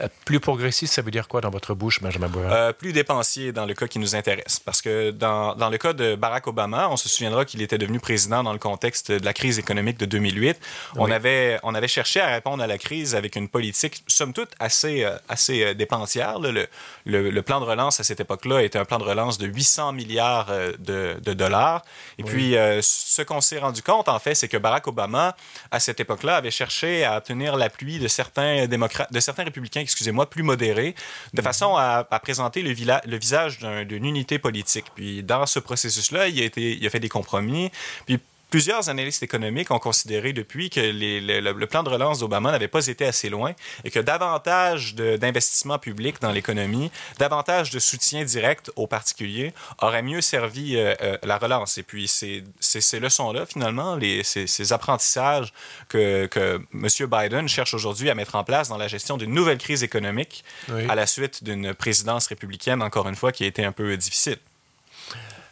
Euh, 0.02 0.08
plus 0.26 0.40
progressiste, 0.40 0.94
ça 0.94 1.02
veut 1.02 1.12
dire 1.12 1.28
quoi 1.28 1.42
dans 1.42 1.50
votre 1.50 1.74
bouche, 1.74 2.02
Benjamin 2.02 2.28
Bourrin? 2.28 2.52
Euh, 2.52 2.74
plus 2.74 2.94
dépensier 2.94 3.52
dans 3.52 3.66
le 3.66 3.74
cas 3.74 3.88
qui 3.88 4.00
nous 4.00 4.16
intéresse. 4.16 4.60
Parce 4.60 4.82
que 4.82 5.12
dans, 5.12 5.56
dans 5.56 5.70
le 5.70 5.78
cas 5.78 5.94
de 5.94 6.16
Barack 6.16 6.48
Obama, 6.48 6.88
on 6.90 6.98
se 6.98 7.10
souviendra 7.10 7.46
qu'il 7.46 7.62
était 7.62 7.78
devenu 7.78 8.00
président 8.00 8.44
dans 8.44 8.54
le 8.54 8.60
contexte 8.60 9.12
de 9.12 9.26
la 9.26 9.34
crise 9.34 9.60
économique 9.60 9.98
de 9.98 10.06
2008. 10.06 10.58
On, 10.96 11.12
avait, 11.12 11.60
on 11.64 11.76
avait 11.76 11.88
cherché 11.88 12.22
à 12.22 12.28
répondre 12.28 12.64
à 12.64 12.68
la 12.68 12.78
crise 12.78 13.16
avec 13.16 13.36
une 13.36 13.50
politique, 13.50 14.04
somme 14.08 14.34
toute, 14.34 14.52
assez, 14.60 15.04
euh, 15.04 15.18
assez 15.28 15.76
dépensière. 15.76 16.40
Le, 16.40 16.68
le, 17.06 17.30
le, 17.30 17.42
plan 17.42 17.60
de 17.60 17.66
relance 17.66 18.00
à 18.00 18.04
cette 18.04 18.20
époque-là 18.20 18.62
était 18.62 18.80
un 18.80 18.86
plan 18.86 19.00
de 19.00 19.04
relance 19.04 19.38
de 19.38 19.48
800 19.48 19.94
milliards 19.94 20.52
de, 20.78 21.18
de 21.20 21.34
dollars. 21.34 21.84
Et 22.18 22.24
puis, 22.24 22.56
ce 22.82 23.22
qu'on 23.22 23.42
s'est 23.42 23.60
rendu 23.60 23.82
compte, 23.82 24.08
en 24.08 24.20
fait, 24.20 24.36
c'est 24.36 24.48
que 24.48 24.58
Barack 24.58 24.88
Obama, 24.88 25.36
à 25.72 25.80
cette 25.80 26.00
époque-là, 26.00 26.36
avait 26.36 26.52
cherché 26.52 27.04
à 27.04 27.18
obtenir 27.18 27.56
l'appui 27.56 28.00
de 28.00 28.08
certains 28.08 28.68
démocrates, 28.68 29.12
de 29.12 29.20
certains 29.20 29.44
républicains 29.44 29.82
excusez-moi, 29.90 30.30
plus 30.30 30.44
modéré, 30.44 30.96
de 31.34 31.42
façon 31.42 31.76
à, 31.76 32.04
présenter 32.22 32.62
le, 32.62 32.74
le 33.06 33.18
visage 33.18 33.60
d'une 33.60 34.06
unité 34.06 34.40
politique. 34.40 34.86
Puis 34.96 35.24
dans 35.24 35.46
ce 35.46 35.60
processus-là, 35.60 36.28
il, 36.28 36.42
a 36.42 36.46
été, 36.46 36.78
il 36.78 36.86
a 36.86 36.90
fait 36.90 37.00
des 37.00 37.10
compromis. 37.10 37.72
Puis 38.06 38.20
Plusieurs 38.50 38.90
analystes 38.90 39.22
économiques 39.22 39.70
ont 39.70 39.80
considéré 39.80 40.34
depuis 40.34 40.70
que 40.72 40.80
le, 40.80 41.66
plan 41.66 41.84
de 41.84 41.90
relance 41.90 42.20
d'Obama 42.20 42.52
n'avait 42.52 42.68
pas 42.68 42.88
été 42.88 43.06
assez 43.06 43.30
loin 43.30 43.54
et 43.84 43.92
que 43.92 44.00
davantage 44.00 44.96
d'investissements 44.96 45.78
publics 45.78 46.20
dans 46.20 46.32
l'économie, 46.32 46.90
davantage 47.20 47.70
de 47.70 47.78
soutien 47.78 48.24
direct 48.24 48.72
aux 48.76 48.88
particuliers 48.88 49.54
aurait 49.80 50.02
mieux 50.02 50.22
servi 50.22 50.78
euh, 50.78 50.96
euh, 51.02 51.18
la 51.24 51.38
relance. 51.38 51.78
Et 51.78 51.84
puis, 51.84 52.08
c'est 52.08 52.44
ces 52.60 53.00
leçons-là, 53.00 53.46
finalement, 53.46 53.96
les, 53.96 54.24
ces, 54.24 54.74
apprentissages 54.74 55.54
que, 55.88 56.26
que 56.26 56.60
M. 56.74 57.08
Biden 57.08 57.48
cherche 57.48 57.74
aujourd'hui 57.74 58.10
à 58.10 58.16
mettre 58.16 58.36
en 58.36 58.44
place 58.44 58.70
dans 58.70 58.78
la 58.78 58.88
gestion 58.88 59.18
d'une 59.18 59.34
nouvelle 59.34 59.58
crise 59.58 59.84
économique 59.84 60.44
à 60.88 60.96
la 60.96 61.06
suite 61.06 61.44
d'une 61.44 61.74
présidence 61.74 62.28
républicaine, 62.28 62.82
encore 62.82 63.08
une 63.08 63.16
fois, 63.16 63.32
qui 63.32 63.44
a 63.44 63.48
été 63.48 63.64
un 63.64 63.72
peu 63.72 63.96
difficile. 63.98 64.38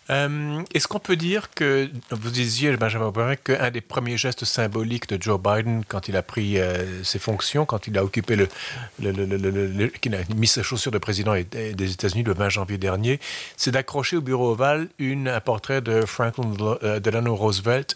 Euh, 0.10 0.64
est-ce 0.74 0.88
qu'on 0.88 1.00
peut 1.00 1.16
dire 1.16 1.50
que, 1.54 1.90
vous 2.12 2.30
disiez, 2.30 2.76
Benjamin 2.78 3.10
Boivin, 3.10 3.36
qu'un 3.36 3.72
des 3.72 3.82
premiers 3.82 4.18
gestes 4.18 4.46
symboliques 4.46 5.10
de 5.10 5.22
Joe 5.22 5.40
Biden 5.40 5.84
quand 5.88 6.08
il 6.08 6.16
a 6.16 6.24
pris 6.24 6.60
euh, 6.60 7.04
ses 7.04 7.20
fonctions, 7.20 7.66
quand 7.66 7.88
il 7.88 7.98
a 7.98 8.04
occupé 8.04 8.38
le, 8.38 9.88
qu'il 10.00 10.16
a 10.16 10.20
mis 10.36 10.48
sa 10.48 10.64
chaussure 10.64 10.92
de 10.92 10.98
président 10.98 11.34
des 11.34 11.92
États-Unis 11.92 12.24
le 12.24 12.34
20 12.34 12.50
janvier 12.50 12.78
dernier, 12.78 13.20
c'est 13.58 13.72
d'accrocher 13.72 14.18
au 14.18 14.22
bureau 14.22 14.52
ovale 14.52 14.88
un 15.00 15.40
portrait 15.42 15.82
de 15.82 16.06
Franklin 16.06 16.54
euh, 16.84 17.00
Delano 17.00 17.36
Roosevelt. 17.36 17.96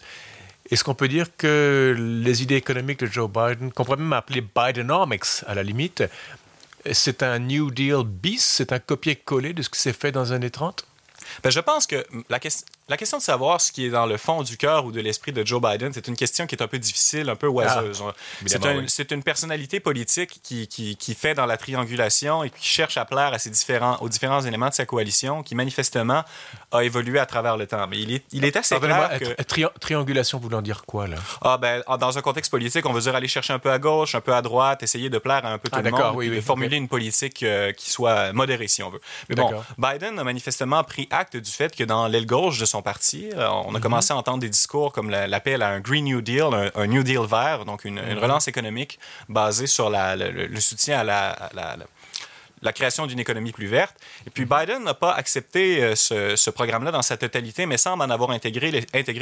Est-ce 0.70 0.84
qu'on 0.84 0.94
peut 0.94 1.08
dire 1.08 1.26
que 1.36 1.96
les 1.98 2.42
idées 2.42 2.56
économiques 2.56 3.00
de 3.00 3.06
Joe 3.06 3.28
Biden, 3.28 3.72
qu'on 3.72 3.84
pourrait 3.84 3.96
même 3.96 4.12
appeler 4.12 4.42
Bidenomics 4.42 5.44
à 5.46 5.54
la 5.54 5.62
limite, 5.62 6.04
c'est 6.90 7.22
un 7.22 7.38
New 7.38 7.70
Deal 7.70 8.04
bis, 8.04 8.44
c'est 8.44 8.72
un 8.72 8.78
copier-coller 8.78 9.54
de 9.54 9.62
ce 9.62 9.70
qui 9.70 9.78
s'est 9.78 9.92
fait 9.92 10.12
dans 10.12 10.24
les 10.24 10.32
années 10.32 10.50
30 10.50 10.86
ben, 11.42 11.50
je 11.50 11.60
pense 11.60 11.86
que 11.86 12.04
la, 12.28 12.38
question 12.38 12.66
la 12.88 12.96
question 12.96 13.18
de 13.18 13.22
savoir 13.22 13.60
ce 13.60 13.70
qui 13.70 13.86
est 13.86 13.90
dans 13.90 14.06
le 14.06 14.16
fond 14.16 14.42
du 14.42 14.56
cœur 14.56 14.84
ou 14.84 14.92
de 14.92 15.00
l'esprit 15.00 15.32
de 15.32 15.46
Joe 15.46 15.62
Biden, 15.62 15.92
c'est 15.92 16.08
une 16.08 16.16
question 16.16 16.46
qui 16.46 16.56
est 16.56 16.62
un 16.62 16.66
peu 16.66 16.78
difficile, 16.78 17.30
un 17.30 17.36
peu 17.36 17.46
oiseuse. 17.46 18.02
Ah, 18.06 18.12
c'est 18.86 19.12
une 19.12 19.22
personnalité 19.22 19.80
politique 19.80 20.40
qui, 20.42 20.66
qui, 20.66 20.96
qui, 20.96 21.14
fait 21.14 21.34
dans 21.34 21.46
la 21.46 21.56
triangulation 21.56 22.42
et 22.42 22.50
qui 22.50 22.66
cherche 22.66 22.96
à 22.96 23.04
plaire 23.04 23.32
à 23.32 23.38
ces 23.38 23.50
différents, 23.50 23.96
aux 24.00 24.08
différents 24.08 24.42
éléments 24.42 24.68
de 24.68 24.74
sa 24.74 24.84
coalition, 24.84 25.42
qui 25.42 25.54
manifestement 25.54 26.24
a 26.72 26.82
évolué 26.82 27.18
à 27.18 27.26
travers 27.26 27.56
le 27.56 27.66
temps. 27.66 27.86
Mais 27.86 28.00
il 28.00 28.12
est, 28.12 28.24
il 28.32 28.44
est 28.44 28.56
assez 28.56 28.78
clair 28.78 29.18
que... 29.18 29.78
triangulation 29.78 30.38
voulant 30.38 30.60
dire 30.60 30.84
quoi, 30.84 31.06
là? 31.06 31.16
Ah, 31.40 31.58
ben, 31.58 31.82
dans 32.00 32.18
un 32.18 32.22
contexte 32.22 32.50
politique, 32.50 32.84
on 32.86 32.92
veut 32.92 33.02
dire 33.02 33.14
aller 33.14 33.28
chercher 33.28 33.52
un 33.52 33.58
peu 33.58 33.70
à 33.70 33.78
gauche, 33.78 34.14
un 34.14 34.20
peu 34.20 34.34
à 34.34 34.42
droite, 34.42 34.82
essayer 34.82 35.08
de 35.08 35.18
plaire 35.18 35.46
à 35.46 35.52
un 35.52 35.58
peu 35.58 35.68
tout 35.68 35.78
ah, 35.78 35.82
le 35.82 35.90
monde, 35.90 36.16
oui, 36.16 36.30
de 36.30 36.40
formuler 36.40 36.76
une 36.76 36.88
politique 36.88 37.42
euh, 37.42 37.72
qui 37.72 37.90
soit 37.90 38.32
modérée, 38.32 38.68
si 38.68 38.82
on 38.82 38.90
veut. 38.90 39.00
Mais 39.28 39.36
bon, 39.36 39.50
Biden 39.78 40.18
a 40.18 40.24
manifestement 40.24 40.82
pris 40.82 41.06
acte 41.10 41.36
du 41.36 41.50
fait 41.50 41.74
que 41.76 41.84
dans 41.84 42.08
l'aile 42.08 42.26
gauche 42.26 42.58
de 42.58 42.64
son 42.72 42.82
parti, 42.82 43.30
euh, 43.34 43.48
on 43.50 43.74
a 43.74 43.78
mhm. 43.78 43.80
commencé 43.80 44.12
à 44.12 44.16
entendre 44.16 44.38
des 44.38 44.48
discours 44.48 44.92
comme 44.92 45.10
l'appel 45.10 45.62
à 45.62 45.68
un 45.68 45.80
Green 45.80 46.04
New 46.04 46.20
Deal, 46.20 46.70
un, 46.74 46.86
New 46.86 47.02
Deal 47.02 47.26
vert, 47.28 47.64
donc 47.64 47.84
une, 47.84 48.00
mhm. 48.00 48.18
relance 48.18 48.48
économique 48.48 48.98
basée 49.28 49.66
sur 49.66 49.90
le, 49.90 50.60
soutien 50.60 51.00
à 51.00 51.04
la, 51.04 52.72
création 52.72 53.06
d'une 53.06 53.18
économie 53.18 53.52
plus 53.52 53.66
verte. 53.66 53.96
Et 54.26 54.30
puis 54.30 54.44
mhm. 54.44 54.50
Biden 54.58 54.84
n'a 54.84 54.94
pas 54.94 55.12
accepté 55.12 55.82
euh, 55.82 55.94
ce, 55.94 56.50
programme-là 56.50 56.90
dans 56.92 57.02
sa 57.02 57.16
totalité, 57.18 57.66
mais 57.66 57.76
semble 57.76 58.02
en 58.02 58.10
avoir 58.10 58.30
intégré, 58.30 58.70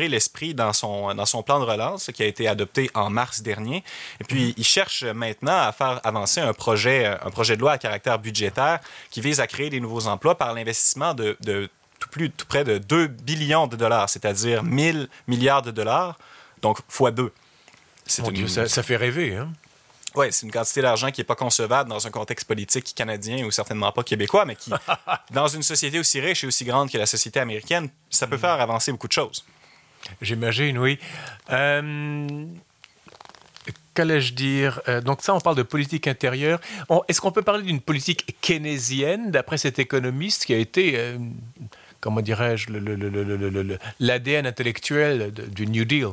l'esprit 0.09 0.55
dans 0.55 0.73
son, 0.73 1.13
dans 1.15 1.27
son 1.27 1.43
plan 1.43 1.59
de 1.59 1.65
relance 1.65 2.11
qui 2.15 2.23
a 2.23 2.27
été 2.27 2.47
adopté 2.47 2.89
en 2.95 3.11
mars 3.11 3.43
dernier. 3.43 3.83
Et 4.21 4.25
puis 4.25 4.55
il 4.57 4.65
cherche 4.65 5.03
maintenant 5.03 5.59
à 5.59 5.73
faire 5.73 6.01
avancer 6.05 6.41
un 6.41 6.53
projet, 6.53 7.07
un 7.07 7.31
projet 7.31 7.57
de 7.57 7.61
loi 7.61 7.73
à 7.73 7.79
caractère 7.79 8.21
budgétaire 8.21 8.79
qui 9.11 9.21
vise 9.21 9.41
à 9.41 9.49
créer 9.49 9.71
des 9.71 9.81
nouveaux 9.81 10.07
emplois 10.07 10.37
par 10.39 10.55
l'investissement 10.55 11.15
de, 11.15 11.37
de 11.41 11.69
tout, 12.01 12.09
plus, 12.09 12.31
tout 12.31 12.47
près 12.47 12.65
de 12.65 12.79
2 12.79 13.07
billions 13.07 13.67
de 13.69 13.77
dollars, 13.77 14.09
c'est-à-dire 14.09 14.65
1000 14.65 15.09
milliards 15.29 15.63
de 15.63 15.71
dollars, 15.71 16.19
donc 16.63 16.79
fois 16.89 17.13
2. 17.13 17.33
Une... 18.19 18.49
ça, 18.49 18.67
ça, 18.67 18.83
fait 18.83 18.97
rêver, 18.97 19.37
hein? 19.37 19.53
Oui, 20.17 20.27
c'est 20.31 20.45
une 20.45 20.51
quantité 20.51 20.83
d'argent 20.83 21.13
qui 21.13 21.21
n'est 21.21 21.25
pas 21.25 21.37
concevable 21.37 21.89
dans 21.89 22.05
un 22.05 22.11
contexte 22.11 22.47
politique 22.47 22.93
canadien 22.97 23.45
ou 23.45 23.53
certainement 23.53 23.93
pas 23.93 24.03
québécois, 24.03 24.45
mais 24.45 24.57
qui, 24.57 24.73
dans 25.31 25.47
une 25.47 25.63
société 25.63 26.01
aussi 26.01 26.21
riche 26.21 26.43
et 26.43 26.49
aussi 26.49 26.65
grande 26.65 26.91
que 26.91 26.99
la 26.99 27.07
société 27.07 27.39
américaine, 27.39 27.89
ça 28.09 28.27
peut 28.27 28.37
hmm. 28.37 28.41
faire 28.41 28.61
avancer 28.61 28.91
beaucoup 28.91 29.07
de 29.07 29.13
choses. 29.13 29.45
J'imagine, 30.21 30.79
oui. 30.79 30.99
Euh, 31.51 32.47
qu'allais-je 33.95 34.33
dire? 34.35 34.81
Euh, 34.89 35.01
Donc 35.01 35.23
ça, 35.23 35.35
on 35.35 35.41
parle 35.41 35.57
de 35.57 35.63
politique 35.63 36.09
intérieure. 36.09 36.61
Est-ce 37.07 37.21
qu'on 37.21 37.33
peut 37.33 37.43
parler 37.43 37.63
d'une 37.63 37.81
politique 37.81 38.37
keynésienne, 38.41 39.31
d'après 39.31 39.59
cet 39.59 39.79
économiste 39.79 40.45
qui 40.45 40.55
a 40.55 40.59
été... 40.59 40.95
Euh, 40.97 41.19
comment 42.01 42.21
dirais-je, 42.21 42.69
l'ADN 44.01 44.47
intellectuel 44.47 45.33
du 45.33 45.67
New 45.67 45.85
Deal. 45.85 46.09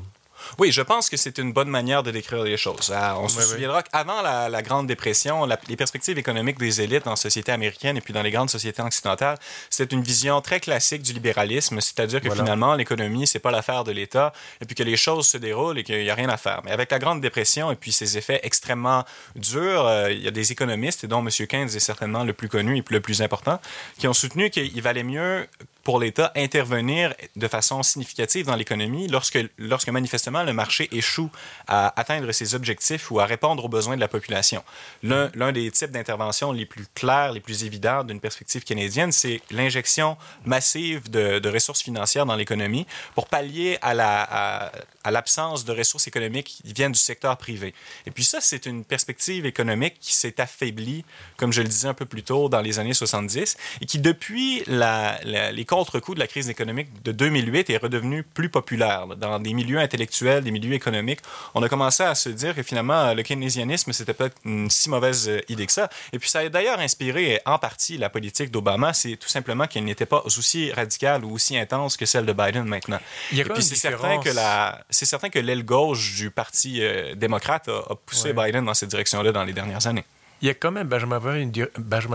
Oui, 0.58 0.72
je 0.72 0.82
pense 0.82 1.10
que 1.10 1.17
c'est 1.17 1.38
une 1.38 1.51
bonne 1.51 1.70
manière 1.70 2.03
de 2.03 2.12
décrire 2.12 2.44
les 2.44 2.58
choses. 2.58 2.91
Euh, 2.91 3.13
on 3.17 3.27
se 3.27 3.41
souviendra 3.41 3.84
qu'avant 3.84 4.22
la, 4.22 4.62
Grande 4.62 4.88
Dépression, 4.88 5.48
les 5.67 5.75
perspectives 5.75 6.17
économiques 6.17 6.60
des 6.60 6.82
élites 6.82 7.06
dans 7.06 7.12
la 7.12 7.17
société 7.17 7.51
américaine 7.51 7.98
et 7.98 8.01
puis 8.01 8.13
dans 8.13 8.22
les 8.22 8.32
grandes 8.32 8.50
sociétés 8.50 8.82
occidentales, 8.82 9.38
c'était 9.70 9.96
une 9.96 10.03
vision 10.03 10.41
très 10.41 10.60
classique 10.60 11.01
du 11.01 11.13
libéralisme, 11.13 11.79
c'est-à-dire 11.79 12.22
que 12.22 12.29
finalement, 12.29 12.75
l'économie, 12.75 13.27
c'est 13.27 13.39
pas 13.39 13.51
l'affaire 13.51 13.84
de 13.84 13.91
l'État 13.91 14.34
et 14.62 14.65
puis 14.65 14.75
que 14.75 14.84
les 14.84 14.98
choses 14.98 15.27
se 15.27 15.38
déroulent 15.38 15.79
et 15.79 15.84
qu'il 15.84 16.01
n'y 16.01 16.10
a 16.10 16.15
rien 16.15 16.29
à 16.29 16.38
faire. 16.38 16.62
Mais 16.65 16.72
avec 16.72 16.91
la 16.91 17.00
Grande 17.00 17.22
Dépression 17.22 17.72
et 17.72 17.75
puis 17.75 17.91
ses 17.91 18.17
effets 18.17 18.39
extrêmement 18.44 19.06
durs, 19.36 19.86
euh, 19.86 20.12
il 20.12 20.22
y 20.22 20.27
a 20.27 20.32
des 20.32 20.51
économistes, 20.51 21.06
dont 21.06 21.20
M. 21.20 21.29
Keynes 21.48 21.67
est 21.67 21.79
certainement 21.79 22.24
le 22.24 22.34
plus 22.34 22.50
connu 22.50 22.77
et 22.77 22.84
le 22.89 23.00
plus 23.00 23.22
important, 23.22 23.60
qui 23.98 24.08
ont 24.08 24.13
soutenu 24.13 24.50
qu'il 24.50 24.82
valait 24.82 25.03
mieux 25.03 25.48
pour 25.88 26.01
l'État 26.01 26.34
intervenir 26.36 27.13
de 27.38 27.48
façon 27.48 27.82
significative 27.82 28.46
dans 28.46 28.58
l'économie 28.58 29.08
lorsque, 29.08 29.39
lorsque 29.58 29.88
manifestement 29.88 30.44
le 30.44 30.51
marché 30.51 30.89
échoue 30.91 31.32
à 31.65 31.98
atteindre 31.98 32.29
ses 32.34 32.56
objectifs 32.56 33.10
ou 33.10 33.22
à 33.22 33.25
répondre 33.25 33.63
aux 33.63 33.70
besoins 33.70 33.96
de 33.96 34.01
la 34.01 34.10
population. 34.10 34.65
L'un 35.01 35.53
des 35.53 35.72
types 35.72 35.91
d'interventions 35.91 36.51
les 36.51 36.65
plus 36.65 36.88
clairs, 36.94 37.32
les 37.32 37.39
plus 37.39 37.63
évidents 37.63 38.03
d'une 38.03 38.20
perspective 38.20 38.65
canadienne, 38.65 39.13
c'est 39.13 39.39
l'injection 39.50 40.17
massive 40.44 41.10
de, 41.10 41.39
de, 41.39 41.50
ressources 41.50 41.82
financières 41.82 42.25
dans 42.25 42.36
l'économie 42.36 42.86
pour 43.15 43.27
pallier 43.27 43.77
à 43.82 43.94
la, 43.94 44.72
à 45.08 45.12
l'absence 45.12 45.63
de 45.63 45.72
ressources 45.72 46.06
économiques 46.06 46.62
qui 46.65 46.74
viennent 46.74 46.91
du 46.91 47.00
secteur 47.00 47.38
privé. 47.38 47.74
Et 48.06 48.12
puis 48.12 48.25
ça, 48.25 48.41
c'est 48.41 48.65
une 48.65 48.84
perspective 48.84 49.46
économique 49.46 50.01
qui 50.01 50.13
s'est 50.13 50.41
affaiblie, 50.41 51.06
comme 51.38 51.53
je 51.53 51.62
le 51.62 51.70
disais 51.70 51.88
un 51.88 51.94
peu 51.94 52.06
plus 52.06 52.24
tôt, 52.24 52.50
dans 52.50 52.60
les 52.60 52.77
années 52.77 52.94
70, 52.94 53.56
et 53.79 53.86
qui, 53.86 54.00
depuis 54.00 54.63
la, 54.67 55.17
les 55.24 55.63
contre-coups 55.78 56.16
de 56.16 56.20
la 56.20 56.28
crise 56.28 56.50
économique 56.50 57.04
de 57.04 57.12
2008, 57.12 57.70
est 57.70 57.78
redevenue 57.78 58.24
plus 58.24 58.50
populaire. 58.50 59.06
Dans 59.16 59.38
des 59.38 59.54
milieux 59.54 59.78
intellectuels, 59.78 60.44
des 60.44 60.50
milieux 60.50 60.74
économiques, 60.74 61.20
on 61.54 61.62
a 61.62 61.70
commencé 61.70 62.02
à 62.02 62.16
se 62.16 62.30
dire 62.30 62.56
que 62.56 62.64
finalement, 62.64 63.14
le 63.14 63.22
keynésianisme, 63.22 63.94
c'était 63.94 64.16
pas 64.16 64.30
une 64.44 64.72
si 64.72 64.90
mauvaise 64.90 65.30
euh, 65.30 65.40
idée 65.50 65.68
que 65.68 65.72
ça. 65.72 65.88
Et 66.14 66.18
puis 66.18 66.30
ça 66.30 66.40
a 66.40 66.50
d'ailleurs 66.50 66.80
inspiré 66.80 67.40
en 67.46 67.60
partie 67.60 68.00
la 68.00 68.10
politique 68.10 68.50
d'Obama, 68.50 68.92
c'est 68.94 69.18
tout 69.18 69.30
simplement 69.30 69.68
qu'elle 69.68 69.84
n'était 69.84 70.08
pas 70.08 70.24
aussi 70.26 70.72
radicale 70.72 71.24
ou 71.24 71.34
aussi 71.36 71.56
intense 71.56 71.96
que 71.96 72.08
celle 72.08 72.26
de 72.26 72.34
Biden 72.34 72.66
maintenant. 72.66 73.00
Il 73.32 73.38
y 73.38 73.42
a 73.42 73.46
et 73.46 73.50
puis 73.50 73.62
c'est 73.62 73.76
certain 73.76 74.18
que 74.20 74.30
la 74.30 74.84
c'est 74.90 75.06
certain 75.06 75.30
que 75.30 75.38
l'aile 75.38 75.64
gauche 75.64 76.16
du 76.16 76.32
Parti 76.32 76.80
euh, 76.82 77.14
démocrate 77.14 77.70
a, 77.70 77.96
poussé 78.06 78.34
Biden 78.34 78.66
dans 78.66 78.74
cette 78.74 78.90
direction-là 78.90 79.32
dans 79.32 79.44
les 79.44 79.54
dernières 79.54 79.86
années. 79.86 80.06
Il 80.41 80.48
y 80.48 80.51
a 80.51 80.53
quand 80.53 80.72
même, 80.72 80.88
Benjamin 80.88 81.20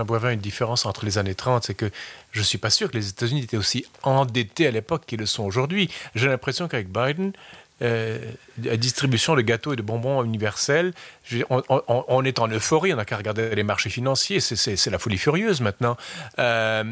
Boivin, 0.05 0.31
une, 0.31 0.39
différence 0.39 0.85
entre 0.85 1.05
les 1.05 1.17
années 1.17 1.35
30, 1.35 1.65
c'est 1.65 1.73
que 1.73 1.89
je 2.31 2.39
ne 2.39 2.45
suis 2.45 2.57
pas 2.57 2.69
sûr 2.69 2.89
que 2.89 2.97
les 2.97 3.09
États-Unis 3.09 3.43
étaient 3.43 3.57
aussi 3.57 3.85
endettés 4.03 4.67
à 4.67 4.71
l'époque 4.71 5.03
qu'ils 5.05 5.19
le 5.19 5.25
sont 5.25 5.43
aujourd'hui. 5.43 5.89
J'ai 6.15 6.27
l'impression 6.27 6.67
qu'avec 6.67 6.89
Biden, 6.89 7.33
euh, 7.81 8.19
la 8.63 8.77
distribution 8.77 9.35
de 9.35 9.41
gâteaux 9.41 9.73
et 9.73 9.75
de 9.75 9.81
bonbons 9.81 10.23
universels, 10.23 10.93
on, 11.49 12.23
est 12.23 12.39
en 12.39 12.47
euphorie, 12.47 12.93
on 12.93 12.97
n'a 12.97 13.05
qu'à 13.05 13.17
regarder 13.17 13.53
les 13.55 13.63
marchés 13.63 13.89
financiers, 13.89 14.39
c'est 14.39 14.89
la 14.89 14.99
folie 14.99 15.17
furieuse 15.17 15.59
maintenant. 15.59 15.97
Euh, 16.39 16.83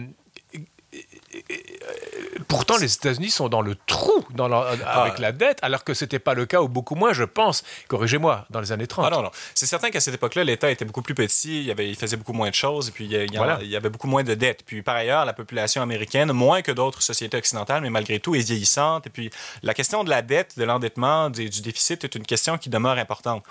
pourtant, 2.47 2.77
les 2.77 2.93
États-Unis 2.93 3.29
sont 3.29 3.50
dans 3.50 3.61
le 3.61 3.75
trou 3.75 4.25
dans 4.33 4.51
avec 4.51 4.83
ah. 4.85 5.13
la 5.19 5.31
dette, 5.31 5.59
alors 5.61 5.83
que 5.83 5.93
ce 5.93 6.03
n'était 6.05 6.19
pas 6.19 6.33
le 6.33 6.45
cas, 6.45 6.61
ou 6.61 6.67
beaucoup 6.67 6.95
moins, 6.95 7.13
je 7.13 7.23
pense, 7.23 7.63
corrigez-moi, 7.88 8.45
dans 8.50 8.59
les 8.59 8.71
années 8.71 8.88
30. 8.88 9.05
Ah 9.07 9.15
non, 9.15 9.23
non. 9.23 9.31
C'est 9.55 9.65
certain 9.65 9.89
qu'à 9.89 10.00
cette 10.00 10.15
époque-là, 10.15 10.43
l'État 10.43 10.69
était 10.69 10.85
beaucoup 10.85 11.01
plus 11.01 11.15
petit, 11.15 11.61
il, 11.61 11.65
y 11.65 11.71
avait, 11.71 11.89
il 11.89 11.95
faisait 11.95 12.17
beaucoup 12.17 12.33
moins 12.33 12.50
de 12.50 12.55
choses, 12.55 12.89
et 12.89 12.91
puis 12.91 13.05
il 13.05 13.11
y, 13.11 13.75
avait 13.75 13.89
beaucoup 13.89 14.07
moins 14.07 14.23
de 14.23 14.33
dettes. 14.33 14.63
Puis 14.65 14.81
par 14.81 14.95
ailleurs, 14.95 15.25
la 15.25 15.33
population 15.33 15.81
américaine, 15.81 16.31
moins 16.31 16.61
que 16.61 16.71
d'autres 16.71 17.01
sociétés 17.01 17.38
occidentales, 17.38 17.81
mais 17.81 17.89
malgré 17.89 18.19
tout, 18.19 18.35
est 18.35 18.39
vieillissante. 18.39 19.07
Et 19.07 19.09
puis 19.09 19.29
la 19.63 19.73
question 19.73 20.03
de 20.03 20.09
la 20.09 20.21
dette, 20.21 20.57
de 20.57 20.63
l'endettement, 20.63 21.29
du, 21.29 21.50
déficit 21.50 22.03
est 22.03 22.15
une 22.15 22.25
question 22.25 22.57
qui 22.57 22.69
demeure 22.69 22.97
importante. 22.97 23.43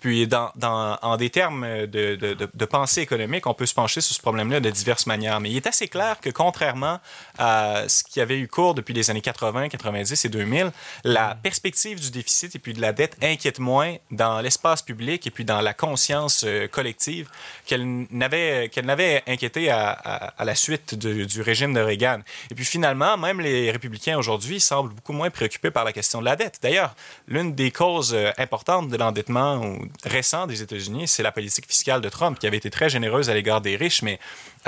Puis 0.00 0.26
dans, 0.26 0.50
dans 0.56 0.98
en 1.02 1.16
des 1.16 1.30
termes 1.30 1.86
de, 1.86 2.16
de, 2.16 2.34
de, 2.34 2.64
pensée 2.64 3.00
économique, 3.00 3.46
on 3.46 3.54
peut 3.54 3.66
se 3.66 3.74
pencher 3.74 4.00
sur 4.00 4.14
ce 4.14 4.20
problème-là 4.20 4.60
de 4.60 4.70
diverses 4.70 5.06
manières. 5.06 5.40
Mais 5.40 5.50
il 5.50 5.56
est 5.56 5.66
assez 5.66 5.88
clair 5.88 6.20
que 6.20 6.30
contrairement 6.30 7.00
à 7.38 7.88
ce 7.88 8.02
qui 8.02 8.20
avait 8.20 8.38
eu 8.38 8.48
cours 8.48 8.74
depuis 8.74 8.94
les 8.94 9.10
années 9.10 9.20
80, 9.20 9.68
90 9.68 10.24
et 10.24 10.28
2000, 10.28 10.72
la 11.04 11.34
perspective 11.34 12.00
du 12.00 12.10
déficit 12.10 12.54
et 12.56 12.58
puis 12.58 12.74
de 12.74 12.80
la 12.80 12.92
dette 12.92 13.16
inquiète 13.22 13.58
moins 13.58 13.96
dans 14.10 14.40
l'espace 14.40 14.82
public 14.82 15.26
et 15.26 15.30
puis 15.30 15.44
dans 15.44 15.60
la 15.60 15.74
conscience 15.74 16.44
euh, 16.44 16.66
collective 16.68 17.28
qu'elle 17.64 18.06
n'avait 18.10 18.68
qu'elle 18.68 18.86
n'avait 18.86 19.22
inquiété 19.26 19.70
à, 19.70 19.90
à, 19.90 20.44
la 20.44 20.54
suite 20.54 20.94
du 20.94 21.42
régime 21.42 21.74
de 21.74 21.80
Reagan. 21.80 22.20
Et 22.50 22.54
puis 22.54 22.64
finalement, 22.64 23.16
même 23.16 23.40
les 23.40 23.70
républicains 23.70 24.18
aujourd'hui 24.18 24.60
semblent 24.60 24.94
beaucoup 24.94 25.12
moins 25.12 25.30
préoccupés 25.30 25.70
par 25.70 25.84
la 25.84 25.92
question 25.92 26.20
de 26.20 26.24
la 26.24 26.36
dette. 26.36 26.58
D'ailleurs, 26.62 26.94
l'une 27.26 27.54
des 27.54 27.70
causes 27.70 28.14
euh, 28.14 28.30
importantes 28.38 28.88
de 28.88 28.96
l'endettement 28.96 29.76
récent 30.04 30.46
des 30.46 30.62
États-Unis, 30.62 31.08
c'est 31.08 31.22
la 31.22 31.32
politique 31.32 31.66
fiscale 31.66 32.00
de 32.00 32.08
Trump 32.08 32.38
qui 32.38 32.46
avait 32.46 32.56
été 32.56 32.70
très 32.70 32.88
généreuse 32.88 33.30
à 33.30 33.34
l'égard 33.34 33.60
des 33.60 33.76
riches, 33.76 34.02
mais 34.02 34.18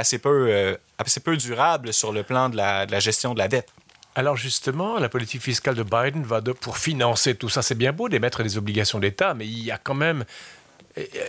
assez 0.00 0.18
peu, 0.18 0.48
euh, 0.48 0.76
assez 0.98 1.20
peu 1.20 1.36
durable 1.36 1.92
sur 1.92 2.12
le 2.12 2.22
plan 2.22 2.48
de 2.48 2.56
la, 2.56 2.86
de 2.86 2.92
la 2.92 3.00
gestion 3.00 3.34
de 3.34 3.38
la 3.38 3.48
dette. 3.48 3.68
Alors 4.14 4.36
justement, 4.36 4.98
la 4.98 5.08
politique 5.08 5.42
fiscale 5.42 5.76
de 5.76 5.84
Biden 5.84 6.24
va 6.24 6.40
de, 6.40 6.52
pour 6.52 6.78
financer 6.78 7.36
tout 7.36 7.48
ça. 7.48 7.62
C'est 7.62 7.76
bien 7.76 7.92
beau 7.92 8.08
d'émettre 8.08 8.42
des 8.42 8.58
obligations 8.58 8.98
d'État, 8.98 9.34
mais 9.34 9.46
il 9.46 9.64
y 9.64 9.70
a 9.70 9.78
quand 9.78 9.94
même 9.94 10.24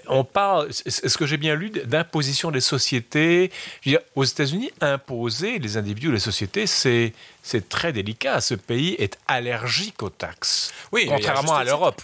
on 0.08 0.24
parle, 0.24 0.70
est-ce 0.70 1.18
que 1.18 1.26
j'ai 1.26 1.38
bien 1.38 1.56
lu, 1.56 1.70
d'imposition 1.70 2.52
des 2.52 2.62
sociétés? 2.62 3.52
Aux 4.16 4.24
États-Unis, 4.24 4.72
imposer 4.82 5.60
les 5.60 5.78
individus, 5.78 6.12
les 6.12 6.20
sociétés, 6.20 6.66
c'est 6.68 7.14
très 7.70 7.94
délicat. 7.94 8.42
Ce 8.42 8.56
pays 8.56 8.96
est 8.98 9.18
allergique 9.28 10.02
aux 10.04 10.10
taxes, 10.10 10.74
oui, 10.92 11.06
contrairement 11.08 11.56
à 11.56 11.64
l'Europe. 11.64 12.02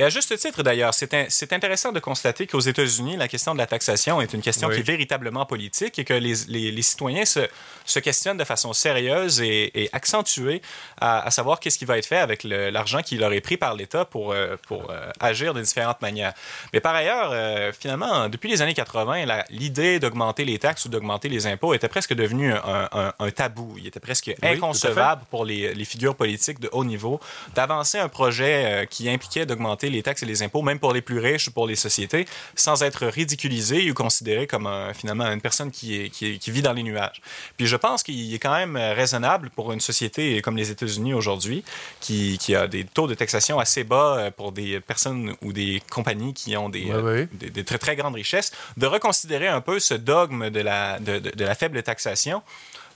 Et 0.00 0.02
à 0.02 0.08
juste 0.08 0.34
titre, 0.38 0.62
d'ailleurs, 0.62 0.94
c'est 0.94 1.52
intéressant 1.52 1.92
de 1.92 2.00
constater 2.00 2.46
qu'aux 2.46 2.58
États-Unis, 2.58 3.18
la 3.18 3.28
question 3.28 3.52
de 3.52 3.58
la 3.58 3.66
taxation 3.66 4.22
est 4.22 4.32
une 4.32 4.40
question 4.40 4.70
qui 4.70 4.78
est 4.78 4.82
véritablement 4.82 5.44
politique 5.44 5.98
et 5.98 6.06
que 6.06 6.14
les, 6.14 6.32
les, 6.48 6.80
citoyens 6.80 7.26
se, 7.26 7.40
se, 7.84 7.98
questionnent 7.98 8.38
de 8.38 8.44
façon 8.44 8.72
sérieuse 8.72 9.42
et, 9.42 9.90
accentuée 9.92 10.62
à, 10.98 11.30
savoir 11.30 11.60
qu'est-ce 11.60 11.76
qui 11.76 11.84
va 11.84 11.98
être 11.98 12.06
fait 12.06 12.16
avec 12.16 12.44
l'argent 12.44 13.02
qui 13.02 13.18
leur 13.18 13.34
est 13.34 13.42
pris 13.42 13.58
par 13.58 13.74
l'État 13.74 14.06
pour, 14.06 14.32
euh, 14.32 14.56
pour 14.66 14.90
euh, 14.90 15.10
agir 15.20 15.52
de 15.52 15.60
différentes 15.60 16.00
manières. 16.00 16.32
Mais 16.72 16.80
par 16.80 16.94
ailleurs, 16.94 17.32
euh, 17.34 17.70
finalement, 17.78 18.30
depuis 18.30 18.48
les 18.48 18.62
années 18.62 18.72
80, 18.72 19.26
l'idée 19.50 20.00
d'augmenter 20.00 20.46
les 20.46 20.58
taxes 20.58 20.86
ou 20.86 20.88
d'augmenter 20.88 21.28
les 21.28 21.46
impôts 21.46 21.74
était 21.74 21.88
presque 21.88 22.14
devenue 22.14 22.54
un, 22.54 23.12
un, 23.18 23.30
tabou. 23.32 23.74
Il 23.76 23.86
était 23.86 24.00
presque 24.00 24.34
inconcevable 24.42 25.24
pour 25.28 25.44
les, 25.44 25.74
les, 25.74 25.84
figures 25.84 26.16
politiques 26.16 26.58
de 26.58 26.70
haut 26.72 26.86
niveau 26.86 27.20
d'avancer 27.54 27.98
un 27.98 28.08
projet 28.08 28.88
qui 28.88 29.10
impliquait 29.10 29.44
d'augmenter 29.44 29.89
les 29.90 30.02
taxes 30.02 30.22
et 30.22 30.26
les 30.26 30.42
impôts, 30.42 30.62
même 30.62 30.78
pour 30.78 30.92
les 30.92 31.02
plus 31.02 31.18
riches 31.18 31.48
ou 31.48 31.52
pour 31.52 31.66
les 31.66 31.76
sociétés, 31.76 32.26
sans 32.54 32.82
être 32.82 33.06
ridiculisé 33.06 33.90
ou 33.90 33.94
considéré 33.94 34.46
comme 34.46 34.68
finalement 34.94 35.26
une 35.26 35.40
personne 35.40 35.70
qui, 35.70 36.10
qui, 36.10 36.50
vit 36.50 36.62
dans 36.62 36.72
les 36.72 36.82
nuages. 36.82 37.20
Puis 37.56 37.66
je 37.66 37.76
pense 37.76 38.02
qu'il 38.02 38.34
est 38.34 38.38
quand 38.38 38.54
même 38.54 38.76
raisonnable 38.76 39.50
pour 39.50 39.72
une 39.72 39.80
société 39.80 40.40
comme 40.42 40.56
les 40.56 40.70
États-Unis 40.70 41.14
aujourd'hui, 41.14 41.64
qui, 42.00 42.38
qui, 42.38 42.54
a 42.54 42.66
des 42.66 42.84
taux 42.84 43.06
de 43.06 43.14
taxation 43.14 43.58
assez 43.58 43.84
bas 43.84 44.16
euh, 44.16 44.30
pour 44.30 44.52
des 44.52 44.80
personnes 44.80 45.34
ou 45.42 45.52
des 45.52 45.82
compagnies 45.90 46.34
qui 46.34 46.56
ont 46.56 46.68
des, 46.68 46.90
euh, 46.90 47.26
des, 47.32 47.64
très, 47.64 47.78
très 47.78 47.96
grandes 47.96 48.14
richesses, 48.14 48.52
de 48.76 48.86
reconsidérer 48.86 49.48
un 49.48 49.60
peu 49.60 49.78
ce 49.78 49.94
dogme 49.94 50.50
de 50.50 50.60
la, 50.60 50.98
de, 50.98 51.18
de 51.18 51.44
la 51.44 51.54
faible 51.54 51.82
taxation 51.82 52.42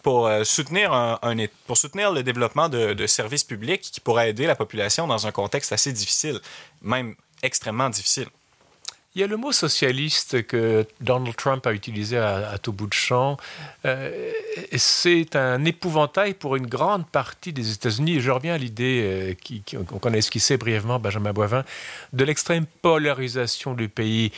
pour 0.05 0.27
euh, 0.29 0.45
soutenir, 0.45 0.93
un, 0.93 1.19
pour 1.67 1.79
soutenir 1.79 2.13
le 2.13 2.23
développement 2.23 2.69
de, 2.69 2.93
de, 2.93 3.07
services 3.07 3.43
publics 3.43 3.81
qui 3.81 4.01
pourraient 4.01 4.31
aider 4.31 4.47
la 4.47 4.55
population 4.55 5.07
dans 5.07 5.27
un 5.27 5.33
contexte 5.33 5.73
assez 5.73 5.93
difficile, 5.93 6.41
même 6.83 7.17
extrêmement 7.43 7.89
difficile. 7.89 8.29
Il 9.17 9.21
y 9.21 9.23
a 9.23 9.29
le 9.29 9.37
mot 9.37 9.53
socialiste 9.53 10.45
que 10.45 10.85
Donald 11.01 11.37
Trump 11.37 11.65
a 11.69 11.73
utilisé 11.73 12.19
à, 12.19 12.59
tout 12.61 12.73
bout 12.73 12.89
de 12.89 12.93
champ. 12.93 13.37
Euh, 13.85 14.33
c'est 14.77 15.37
un 15.37 15.65
épouvantail 15.65 16.35
pour 16.35 16.57
une 16.57 16.67
grande 16.67 17.07
partie 17.07 17.53
des 17.53 17.71
États-Unis. 17.71 18.21
Je 18.21 18.33
reviens 18.33 18.55
à 18.55 18.59
l'idée 18.59 19.37
euh, 19.49 19.85
qu'on 19.85 20.01
connaît 20.01 20.19
esquissée 20.19 20.57
brièvement, 20.57 20.99
Benjamin 20.99 21.33
Boivin, 21.33 21.63
de 22.13 22.25
l'extrême 22.25 22.67
polarisation 22.83 23.75
du 23.75 23.89
pays. 23.89 24.33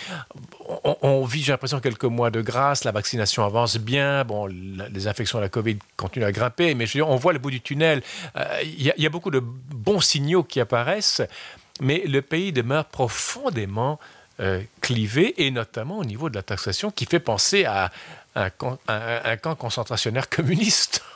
On, 1.01 1.25
vit, 1.25 1.43
j'ai 1.43 1.53
l'impression, 1.53 1.81
quelques 1.81 2.05
mois 2.05 2.31
de 2.31 2.43
grâce. 2.43 2.85
La 2.85 2.93
vaccination 2.93 3.47
avance 3.47 3.79
bien. 3.79 4.25
Bon, 4.25 4.45
les 4.45 5.09
infections 5.09 5.39
à 5.39 5.41
la 5.41 5.49
COVID 5.49 5.79
continuent 5.97 6.27
à 6.27 6.33
grimper, 6.33 6.75
mais 6.75 6.85
on 7.01 7.17
voit 7.17 7.33
le 7.33 7.39
bout 7.39 7.51
du 7.51 7.63
tunnel. 7.63 8.03
Euh, 8.37 8.45
il 8.63 8.93
y 8.95 9.07
a 9.07 9.11
beaucoup 9.11 9.31
de 9.31 9.41
bons 9.41 10.03
signaux 10.03 10.45
qui 10.45 10.61
apparaissent, 10.61 11.23
mais 11.81 12.03
le 12.07 12.21
pays 12.21 12.53
demeure 12.53 12.85
profondément 12.85 13.99
euh, 14.41 14.63
clivé, 14.81 15.47
et 15.47 15.51
notamment 15.51 15.99
au 15.99 16.05
niveau 16.05 16.31
de 16.31 16.35
la 16.35 16.43
taxation, 16.43 16.91
qui 16.91 17.07
fait 17.07 17.21
penser 17.21 17.65
à 17.65 17.91
un, 18.35 18.51
un 18.89 19.37
camp 19.37 19.55
concentrationnaire 19.55 20.29
communiste. 20.29 21.03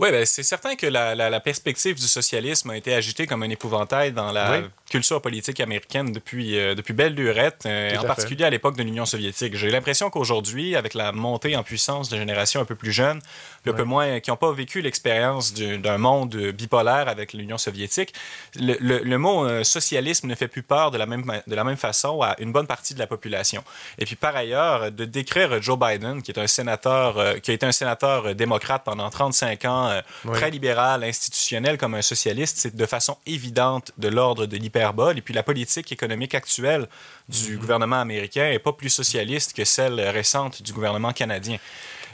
Oui, 0.00 0.10
ben, 0.10 0.24
c'est 0.24 0.42
certain 0.42 0.76
que 0.76 0.86
la, 0.86 1.14
la, 1.14 1.40
perspective 1.40 1.96
du 1.96 2.08
socialisme 2.08 2.70
a 2.70 2.76
été 2.76 2.94
agitée 2.94 3.26
comme 3.26 3.42
un 3.42 3.50
épouvantail 3.50 4.12
dans 4.12 4.32
la 4.32 4.62
culture 4.90 5.22
politique 5.22 5.60
américaine 5.60 6.10
depuis, 6.10 6.58
euh, 6.58 6.74
depuis 6.74 6.92
belle 6.92 7.14
lurette, 7.14 7.62
euh, 7.66 7.96
en 7.96 8.04
particulier 8.04 8.44
à 8.44 8.50
l'époque 8.50 8.76
de 8.76 8.82
l'Union 8.82 9.06
soviétique. 9.06 9.54
J'ai 9.56 9.70
l'impression 9.70 10.10
qu'aujourd'hui, 10.10 10.74
avec 10.74 10.94
la 10.94 11.12
montée 11.12 11.54
en 11.54 11.62
puissance 11.62 12.08
de 12.08 12.16
générations 12.16 12.60
un 12.60 12.64
peu 12.64 12.74
plus 12.74 12.92
jeunes, 12.92 13.20
un 13.66 13.72
peu 13.72 13.84
moins, 13.84 14.20
qui 14.20 14.30
n'ont 14.30 14.36
pas 14.36 14.50
vécu 14.52 14.80
l'expérience 14.80 15.54
d'un 15.54 15.98
monde 15.98 16.34
bipolaire 16.34 17.08
avec 17.08 17.32
l'Union 17.32 17.56
soviétique, 17.56 18.12
le, 18.56 18.76
le, 18.80 19.18
mot 19.18 19.44
euh, 19.44 19.62
socialisme 19.64 20.26
ne 20.26 20.34
fait 20.34 20.48
plus 20.48 20.62
peur 20.62 20.90
de 20.90 20.98
la, 20.98 21.06
même, 21.06 21.24
de 21.46 21.54
la 21.54 21.62
même 21.62 21.76
façon 21.76 22.20
à 22.22 22.34
une 22.40 22.52
bonne 22.52 22.66
partie 22.66 22.94
de 22.94 22.98
la 22.98 23.06
population. 23.06 23.62
Et 23.98 24.06
puis 24.06 24.16
par 24.16 24.34
ailleurs, 24.34 24.90
de 24.90 25.04
décrire 25.04 25.62
Joe 25.62 25.78
Biden, 25.78 26.22
qui 26.22 26.32
est 26.32 26.40
un 26.40 26.48
sénateur, 26.48 27.40
qui 27.42 27.52
a 27.52 27.54
été 27.54 27.64
un 27.64 27.72
sénateur 27.72 28.34
démocrate 28.34 28.82
pendant 28.84 29.08
35 29.08 29.64
ans, 29.66 29.89
euh, 29.90 30.32
très 30.32 30.50
libéral, 30.50 31.04
institutionnel 31.04 31.78
comme 31.78 31.94
un 31.94 32.02
socialiste, 32.02 32.58
c'est 32.58 32.74
de 32.74 32.86
façon 32.86 33.16
évidente 33.26 33.92
de 33.98 34.08
l'ordre 34.08 34.46
de 34.46 34.56
l'hyperbole. 34.56 35.18
Et 35.18 35.22
puis 35.22 35.34
la 35.34 35.42
politique 35.42 35.92
économique 35.92 36.34
actuelle 36.34 36.86
du 37.28 37.36
mm-hmm. 37.38 37.58
gouvernement 37.58 38.00
américain 38.00 38.50
n'est 38.50 38.58
pas 38.58 38.72
plus 38.72 38.90
socialiste 38.90 39.52
que 39.54 39.64
celle 39.64 40.00
récente 40.00 40.62
du 40.62 40.72
gouvernement 40.72 41.12
canadien. 41.12 41.58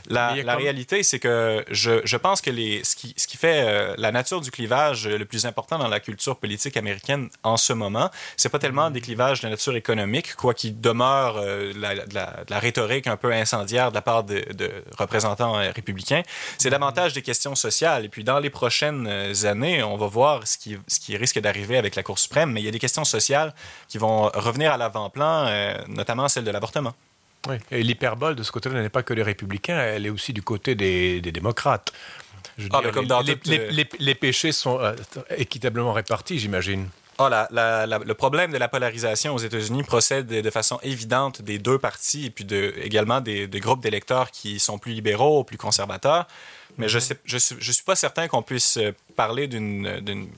La, 0.09 0.57
réalité, 0.57 1.03
c'est 1.03 1.19
que 1.19 1.65
je, 1.71 2.01
je, 2.05 2.17
pense 2.17 2.41
que 2.41 2.51
les, 2.51 2.85
ce, 2.85 2.95
qui, 2.97 3.15
ce 3.17 3.27
qui 3.27 3.37
fait 3.37 3.65
euh, 3.67 3.95
la 3.99 4.13
nature 4.13 4.41
du 4.41 4.51
clivage 4.51 5.07
le 5.07 5.25
plus 5.25 5.47
important 5.47 5.79
dans 5.79 5.89
la 5.89 6.01
culture 6.01 6.37
politique 6.37 6.77
américaine 6.77 7.29
en 7.43 7.57
ce 7.57 7.73
moment, 7.73 8.11
c'est 8.37 8.49
pas 8.49 8.59
tellement 8.59 8.91
des 8.91 9.01
clivages 9.01 9.41
de 9.41 9.49
nature 9.49 9.77
économique, 9.77 10.35
quoi 10.37 10.55
qu'il 10.55 10.81
demeure 10.81 11.39
euh, 11.39 11.73
la, 11.77 11.95
la, 11.95 12.45
la, 12.49 12.59
rhétorique 12.59 13.07
un 13.07 13.17
peu 13.17 13.33
incendiaire 13.33 13.91
de 13.91 13.95
la 13.95 14.03
part 14.03 14.25
de, 14.25 14.45
de 14.53 14.71
représentants 14.99 15.59
euh, 15.59 15.71
républicains, 15.75 16.23
c'est 16.59 16.71
davantage 16.71 17.13
des 17.13 17.23
questions 17.23 17.55
sociales. 17.55 18.05
Et 18.05 18.09
puis 18.09 18.25
dans 18.25 18.39
les 18.39 18.51
prochaines 18.51 19.07
années, 19.45 19.83
on 19.83 19.97
va 19.97 20.07
voir 20.07 20.47
ce 20.47 20.59
qui, 20.59 20.77
ce 20.87 21.01
qui 21.01 21.17
risque 21.17 21.41
d'arriver 21.41 21.79
avec 21.79 21.97
la 21.97 22.03
Cour 22.03 22.19
suprême, 22.19 22.53
mais 22.53 22.61
il 22.61 22.65
y 22.65 22.69
a 22.69 22.73
des 22.73 22.79
questions 22.79 23.05
sociales 23.05 23.55
qui 23.89 23.99
vont 23.99 24.31
revenir 24.35 24.73
à 24.73 24.77
l'avant-plan, 24.77 25.85
notamment 25.89 26.29
celle 26.29 26.45
de 26.45 26.51
l'avortement. 26.51 26.95
Oui. 27.49 27.57
Et 27.71 27.83
l'hyperbole 27.83 28.35
de 28.35 28.43
ce 28.43 28.53
côté-là 28.53 28.81
n'est 28.83 28.89
pas 28.89 29.03
que 29.03 29.15
les 29.15 29.23
républicains, 29.23 29.79
elle 29.79 30.07
est 30.07 30.11
aussi 30.11 30.33
du 30.33 30.43
côté 30.43 30.75
des, 30.75 31.21
démocrates. 31.21 31.93
Ah, 32.73 32.81
comme 32.93 33.07
les, 33.45 33.87
les, 33.99 34.15
péchés 34.15 34.53
sont 34.53 34.81
euh, 34.81 34.95
équitablement 35.37 35.93
répartis, 35.93 36.39
j'imagine. 36.39 36.89
Oh, 37.19 37.29
le 37.31 38.13
problème 38.13 38.53
de 38.53 38.59
la 38.59 38.69
polarisation 38.69 39.35
aux 39.35 39.39
États-Unis 39.39 39.83
procède 39.85 40.27
de, 40.27 40.51
façon 40.51 40.79
évidente 40.83 41.41
des 41.41 41.59
deux 41.59 41.79
partis 41.79 42.27
et 42.27 42.31
puis 42.31 42.45
de, 42.45 42.75
également 42.83 43.21
des, 43.21 43.49
groupes 43.49 43.81
d'électeurs 43.81 44.31
qui 44.31 44.59
sont 44.59 44.79
plus 44.79 44.93
libéraux, 44.93 45.43
plus 45.43 45.57
conservateurs. 45.57 46.27
Mais 46.77 46.89
je 46.89 46.99
ne 46.99 47.03
mhm. 47.03 47.19
je, 47.25 47.39
je 47.59 47.73
suis 47.73 47.85
pas 47.85 47.97
certain 47.97 48.29
qu'on 48.29 48.43
puisse 48.43 48.77
euh, 48.77 48.93
parler 49.17 49.49
d'une 49.49 50.29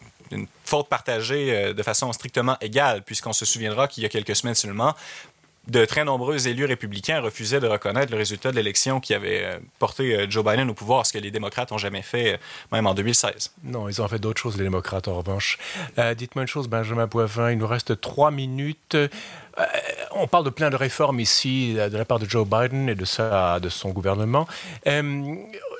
faute 0.64 0.88
partagée 0.88 1.52
euh, 1.52 1.72
de 1.72 1.82
façon 1.82 2.12
strictement 2.12 2.56
égale, 2.60 3.02
puisqu'on 3.02 3.32
se 3.32 3.44
souviendra 3.44 3.88
qu'il 3.88 4.04
y 4.04 4.06
a 4.06 4.08
quelques 4.08 4.36
semaines 4.36 4.54
seulement, 4.54 4.94
de 5.68 5.84
très 5.84 6.04
nombreux 6.04 6.48
élus 6.48 6.64
républicains 6.64 7.20
refusaient 7.20 7.60
de 7.60 7.66
reconnaître 7.66 8.10
le 8.10 8.18
résultat 8.18 8.50
de 8.50 8.56
l'élection 8.56 9.00
qui 9.00 9.14
avait 9.14 9.44
euh, 9.44 9.58
porté 9.78 10.16
euh, 10.16 10.26
Joe 10.28 10.44
Biden 10.44 10.70
au 10.70 10.74
pouvoir, 10.74 11.04
ce 11.04 11.12
que 11.12 11.18
les 11.18 11.30
démocrates 11.30 11.70
n'ont 11.70 11.78
jamais 11.78 12.02
fait, 12.02 12.34
euh, 12.34 12.36
même 12.72 12.86
en 12.86 12.94
2016. 12.94 13.52
Non, 13.64 13.88
ils 13.88 14.00
ont 14.00 14.08
fait 14.08 14.18
d'autres 14.18 14.40
choses, 14.40 14.56
les 14.56 14.64
démocrates, 14.64 15.08
en 15.08 15.16
revanche. 15.16 15.58
Dites-moi 16.16 16.42
une 16.42 16.48
chose, 16.48 16.68
Benjamin 16.68 17.06
Boivin, 17.06 17.50
il 17.52 17.58
nous 17.58 17.66
reste 17.66 18.00
trois 18.00 18.30
minutes. 18.30 18.96
on 20.12 20.26
parle 20.26 20.44
de 20.44 20.50
plein 20.50 20.70
de 20.70 20.76
réformes 20.76 21.20
ici 21.20 21.74
de 21.74 21.96
la 21.96 22.04
part 22.04 22.18
de 22.18 22.28
Joe 22.28 22.46
Biden 22.46 22.88
et 22.88 22.94
de, 22.94 23.04
sa, 23.04 23.60
de 23.60 23.68
son 23.68 23.90
gouvernement 23.90 24.46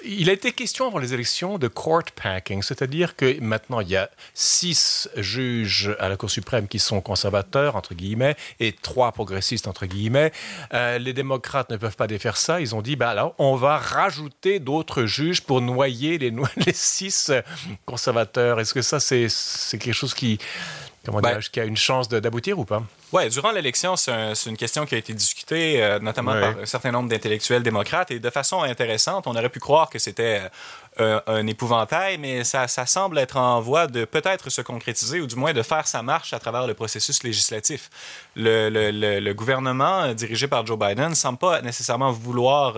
il 0.09 0.31
a 0.31 0.33
été 0.33 0.53
question 0.53 0.87
avant 0.87 0.99
les 0.99 1.12
élections 1.12 1.59
de 1.59 1.68
court 1.68 2.03
packing, 2.14 2.62
c'est-à-dire 2.62 3.14
que 3.14 3.38
maintenant 3.40 3.81
il 3.81 3.90
y 3.90 3.97
a 3.97 4.11
six 4.33 5.09
juges 5.16 5.94
à 6.01 6.09
la 6.09 6.16
Cour 6.16 6.31
suprême 6.31 6.66
qui 6.66 6.79
sont 6.79 7.03
conservateurs, 7.03 7.77
entre 7.77 7.94
guillemets, 7.94 8.35
et 8.59 8.73
trois 8.73 9.12
progressistes, 9.12 9.68
entre 9.68 9.85
guillemets. 9.85 10.33
Euh, 10.73 10.99
les 10.99 11.12
démocrates 11.12 11.71
ne 11.71 11.77
peuvent 11.77 11.97
pas 11.97 12.07
défaire 12.07 12.38
ça. 12.38 12.61
Ils 12.61 12.75
ont 12.75 12.81
dit, 12.81 12.97
bah 12.97 13.11
alors, 13.11 13.35
on 13.38 13.55
va 13.55 13.77
rajouter 13.77 14.61
d'autres 14.61 15.05
juges 15.05 15.42
pour 15.42 15.61
noyer 15.61 16.16
les, 16.16 16.33
les 16.57 16.73
six 16.73 17.31
conservateurs. 17.85 18.61
Est-ce 18.61 18.73
que 18.73 18.83
ça, 18.83 19.01
c'est 19.01 19.29
quelque 19.79 19.92
chose 19.92 20.14
qui, 20.14 20.38
comment 21.09 21.21
ben, 21.21 21.40
qui 21.40 21.61
a 21.61 21.64
une 21.64 21.77
chance 21.77 22.09
d'aboutir 22.09 22.59
ou 22.59 22.64
pas? 22.64 22.83
Oui, 23.12 23.29
durant 23.31 23.51
l'élection, 23.51 23.97
c'est 23.97 24.35
une 24.47 24.57
question 24.57 24.85
qui 24.85 24.94
a 24.94 24.99
été 24.99 25.14
discutée, 25.14 25.83
euh, 25.83 25.99
notamment 25.99 26.33
par 26.33 26.59
un 26.59 26.66
certain 26.66 26.90
nombre 26.90 27.09
d'intellectuels 27.09 27.62
démocrates, 27.62 28.11
et 28.11 28.18
de 28.18 28.31
façon 28.31 28.62
intéressante. 28.62 29.27
On 29.27 29.35
aurait 29.35 29.49
pu 29.49 29.61
croire 29.61 29.88
que 29.88 29.99
c'était 29.99 30.42
euh, 31.01 31.21
un 31.27 31.47
épouvantail, 31.47 32.18
mais 32.18 32.44
ça, 32.44 32.68
ça, 32.68 32.85
semble 32.85 33.18
être 33.18 33.37
en 33.37 33.61
voie 33.61 33.87
de 33.87 34.05
peut-être 34.05 34.51
se 34.51 34.61
concrétiser, 34.61 35.21
ou 35.21 35.27
du 35.27 35.37
moins 35.37 35.53
de 35.53 35.62
faire 35.62 35.87
sa 35.87 36.03
marche 36.03 36.33
à 36.35 36.38
travers 36.38 36.66
le 36.66 36.75
processus 36.75 37.23
législatif. 37.23 37.88
Le, 38.37 38.68
le, 38.68 39.21
le, 39.21 39.35
gouvernement 39.35 40.03
euh, 40.03 40.14
dirigé 40.14 40.47
par 40.47 40.66
Joe 40.66 40.79
Biden 40.79 41.11
ne 41.11 41.14
semble 41.14 41.38
pas 41.38 41.62
nécessairement 41.62 42.12
vouloir 42.12 42.77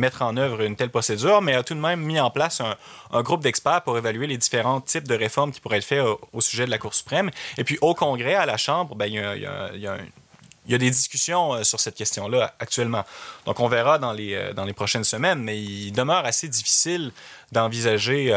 mettre 0.00 0.22
en 0.22 0.36
œuvre 0.36 0.62
une 0.62 0.76
telle 0.76 0.90
procédure, 0.90 1.42
mais 1.42 1.54
a 1.54 1.62
tout 1.62 1.74
de 1.74 1.80
même 1.80 2.00
mis 2.00 2.18
en 2.18 2.30
place 2.30 2.60
un, 2.60 3.22
groupe 3.22 3.42
d'experts 3.42 3.82
pour 3.82 3.96
évaluer 3.96 4.26
les 4.26 4.36
différents 4.36 4.80
types 4.80 5.06
de 5.06 5.14
réformes 5.14 5.52
qui 5.52 5.60
pourraient 5.60 5.78
être 5.78 5.84
faites 5.84 6.04
au, 6.32 6.40
sujet 6.40 6.64
de 6.64 6.70
la 6.70 6.78
Cour 6.78 6.94
suprême. 6.94 7.30
Et 7.58 7.64
puis 7.64 7.78
au 7.80 7.94
Congrès, 7.94 8.34
à 8.34 8.46
la 8.46 8.56
Chambre, 8.56 8.94
ben, 8.94 9.06
il 9.06 9.14
y 9.14 9.18
a, 9.18 9.70
il 9.74 9.88
des 10.78 10.90
discussions 10.90 11.62
sur 11.64 11.80
cette 11.80 11.94
question-là 11.94 12.54
actuellement. 12.58 13.04
Donc, 13.46 13.60
on 13.60 13.68
verra 13.68 13.98
dans 13.98 14.12
les, 14.12 14.52
dans 14.54 14.64
les 14.64 14.72
prochaines 14.72 15.04
semaines, 15.04 15.42
mais 15.42 15.60
il 15.60 15.92
demeure 15.92 16.24
assez 16.24 16.48
difficile 16.48 17.12
d'envisager 17.52 18.30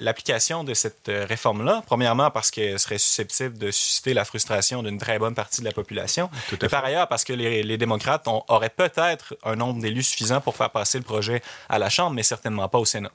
l'application 0.00 0.64
de 0.64 0.74
cette 0.74 1.08
réforme-là. 1.08 1.82
Premièrement, 1.86 2.30
parce 2.30 2.50
qu'elle 2.50 2.78
serait 2.78 2.98
susceptible 2.98 3.56
de 3.58 3.70
susciter 3.70 4.14
la 4.14 4.24
frustration 4.24 4.82
d'une 4.82 4.98
très 4.98 5.18
bonne 5.18 5.34
partie 5.34 5.60
de 5.60 5.66
la 5.66 5.72
population. 5.72 6.28
Et 6.60 6.68
par 6.68 6.84
ailleurs, 6.84 7.08
parce 7.08 7.24
que 7.24 7.32
les, 7.32 7.62
les 7.62 7.78
démocrates 7.78 8.26
auraient 8.48 8.68
peut-être 8.68 9.36
un 9.44 9.56
nombre 9.56 9.80
d'élus 9.80 10.02
suffisant 10.02 10.40
pour 10.40 10.56
faire 10.56 10.70
passer 10.70 10.98
le 10.98 11.04
projet 11.04 11.42
à 11.68 11.78
la 11.78 11.88
Chambre, 11.88 12.14
mais 12.14 12.22
certainement 12.22 12.68
pas 12.68 12.78
au 12.78 12.84
Sénat. 12.84 13.12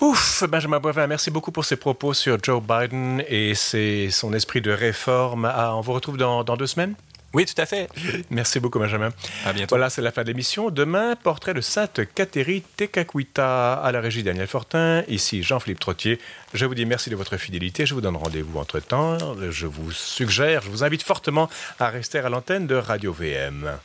Ouf, 0.00 0.44
Benjamin 0.48 0.80
Boivin, 0.80 1.06
merci 1.06 1.30
beaucoup 1.30 1.52
pour 1.52 1.66
ces 1.66 1.76
propos 1.76 2.14
sur 2.14 2.38
Joe 2.42 2.62
Biden 2.62 3.22
et 3.28 3.52
son 3.54 4.32
esprit 4.32 4.62
de 4.62 4.70
réforme. 4.70 5.44
Ah, 5.44 5.76
on 5.76 5.82
vous 5.82 5.92
retrouve 5.92 6.16
dans, 6.16 6.42
deux 6.42 6.66
semaines? 6.66 6.94
Oui, 7.34 7.44
tout 7.44 7.60
à 7.60 7.66
fait. 7.66 7.86
Merci 8.30 8.60
beaucoup, 8.60 8.78
Benjamin. 8.78 9.10
À 9.44 9.52
bientôt. 9.52 9.76
Voilà, 9.76 9.90
c'est 9.90 10.00
la 10.00 10.10
fin 10.10 10.22
de 10.22 10.28
l'émission. 10.28 10.70
Demain, 10.70 11.16
portrait 11.16 11.52
de 11.52 11.60
Sainte 11.60 12.00
Catherine 12.14 12.62
Tekakwita 12.76 13.74
à 13.74 13.92
la 13.92 14.00
régie 14.00 14.22
Daniel 14.22 14.46
Fortin. 14.46 15.04
Ici, 15.06 15.42
Jean-Philippe 15.42 15.80
Trottier. 15.80 16.18
Je 16.54 16.64
vous 16.64 16.74
dis 16.74 16.86
merci 16.86 17.10
de 17.10 17.16
votre 17.16 17.36
fidélité. 17.36 17.84
Je 17.84 17.92
vous 17.92 18.00
donne 18.00 18.16
rendez-vous 18.16 18.58
entre-temps. 18.58 19.18
Je 19.50 19.66
vous 19.66 19.92
suggère, 19.92 20.62
je 20.62 20.70
vous 20.70 20.82
invite 20.82 21.02
fortement 21.02 21.50
à 21.78 21.88
rester 21.90 22.18
à 22.18 22.30
l'antenne 22.30 22.66
de 22.66 22.74
Radio 22.74 23.12
VM. 23.12 23.78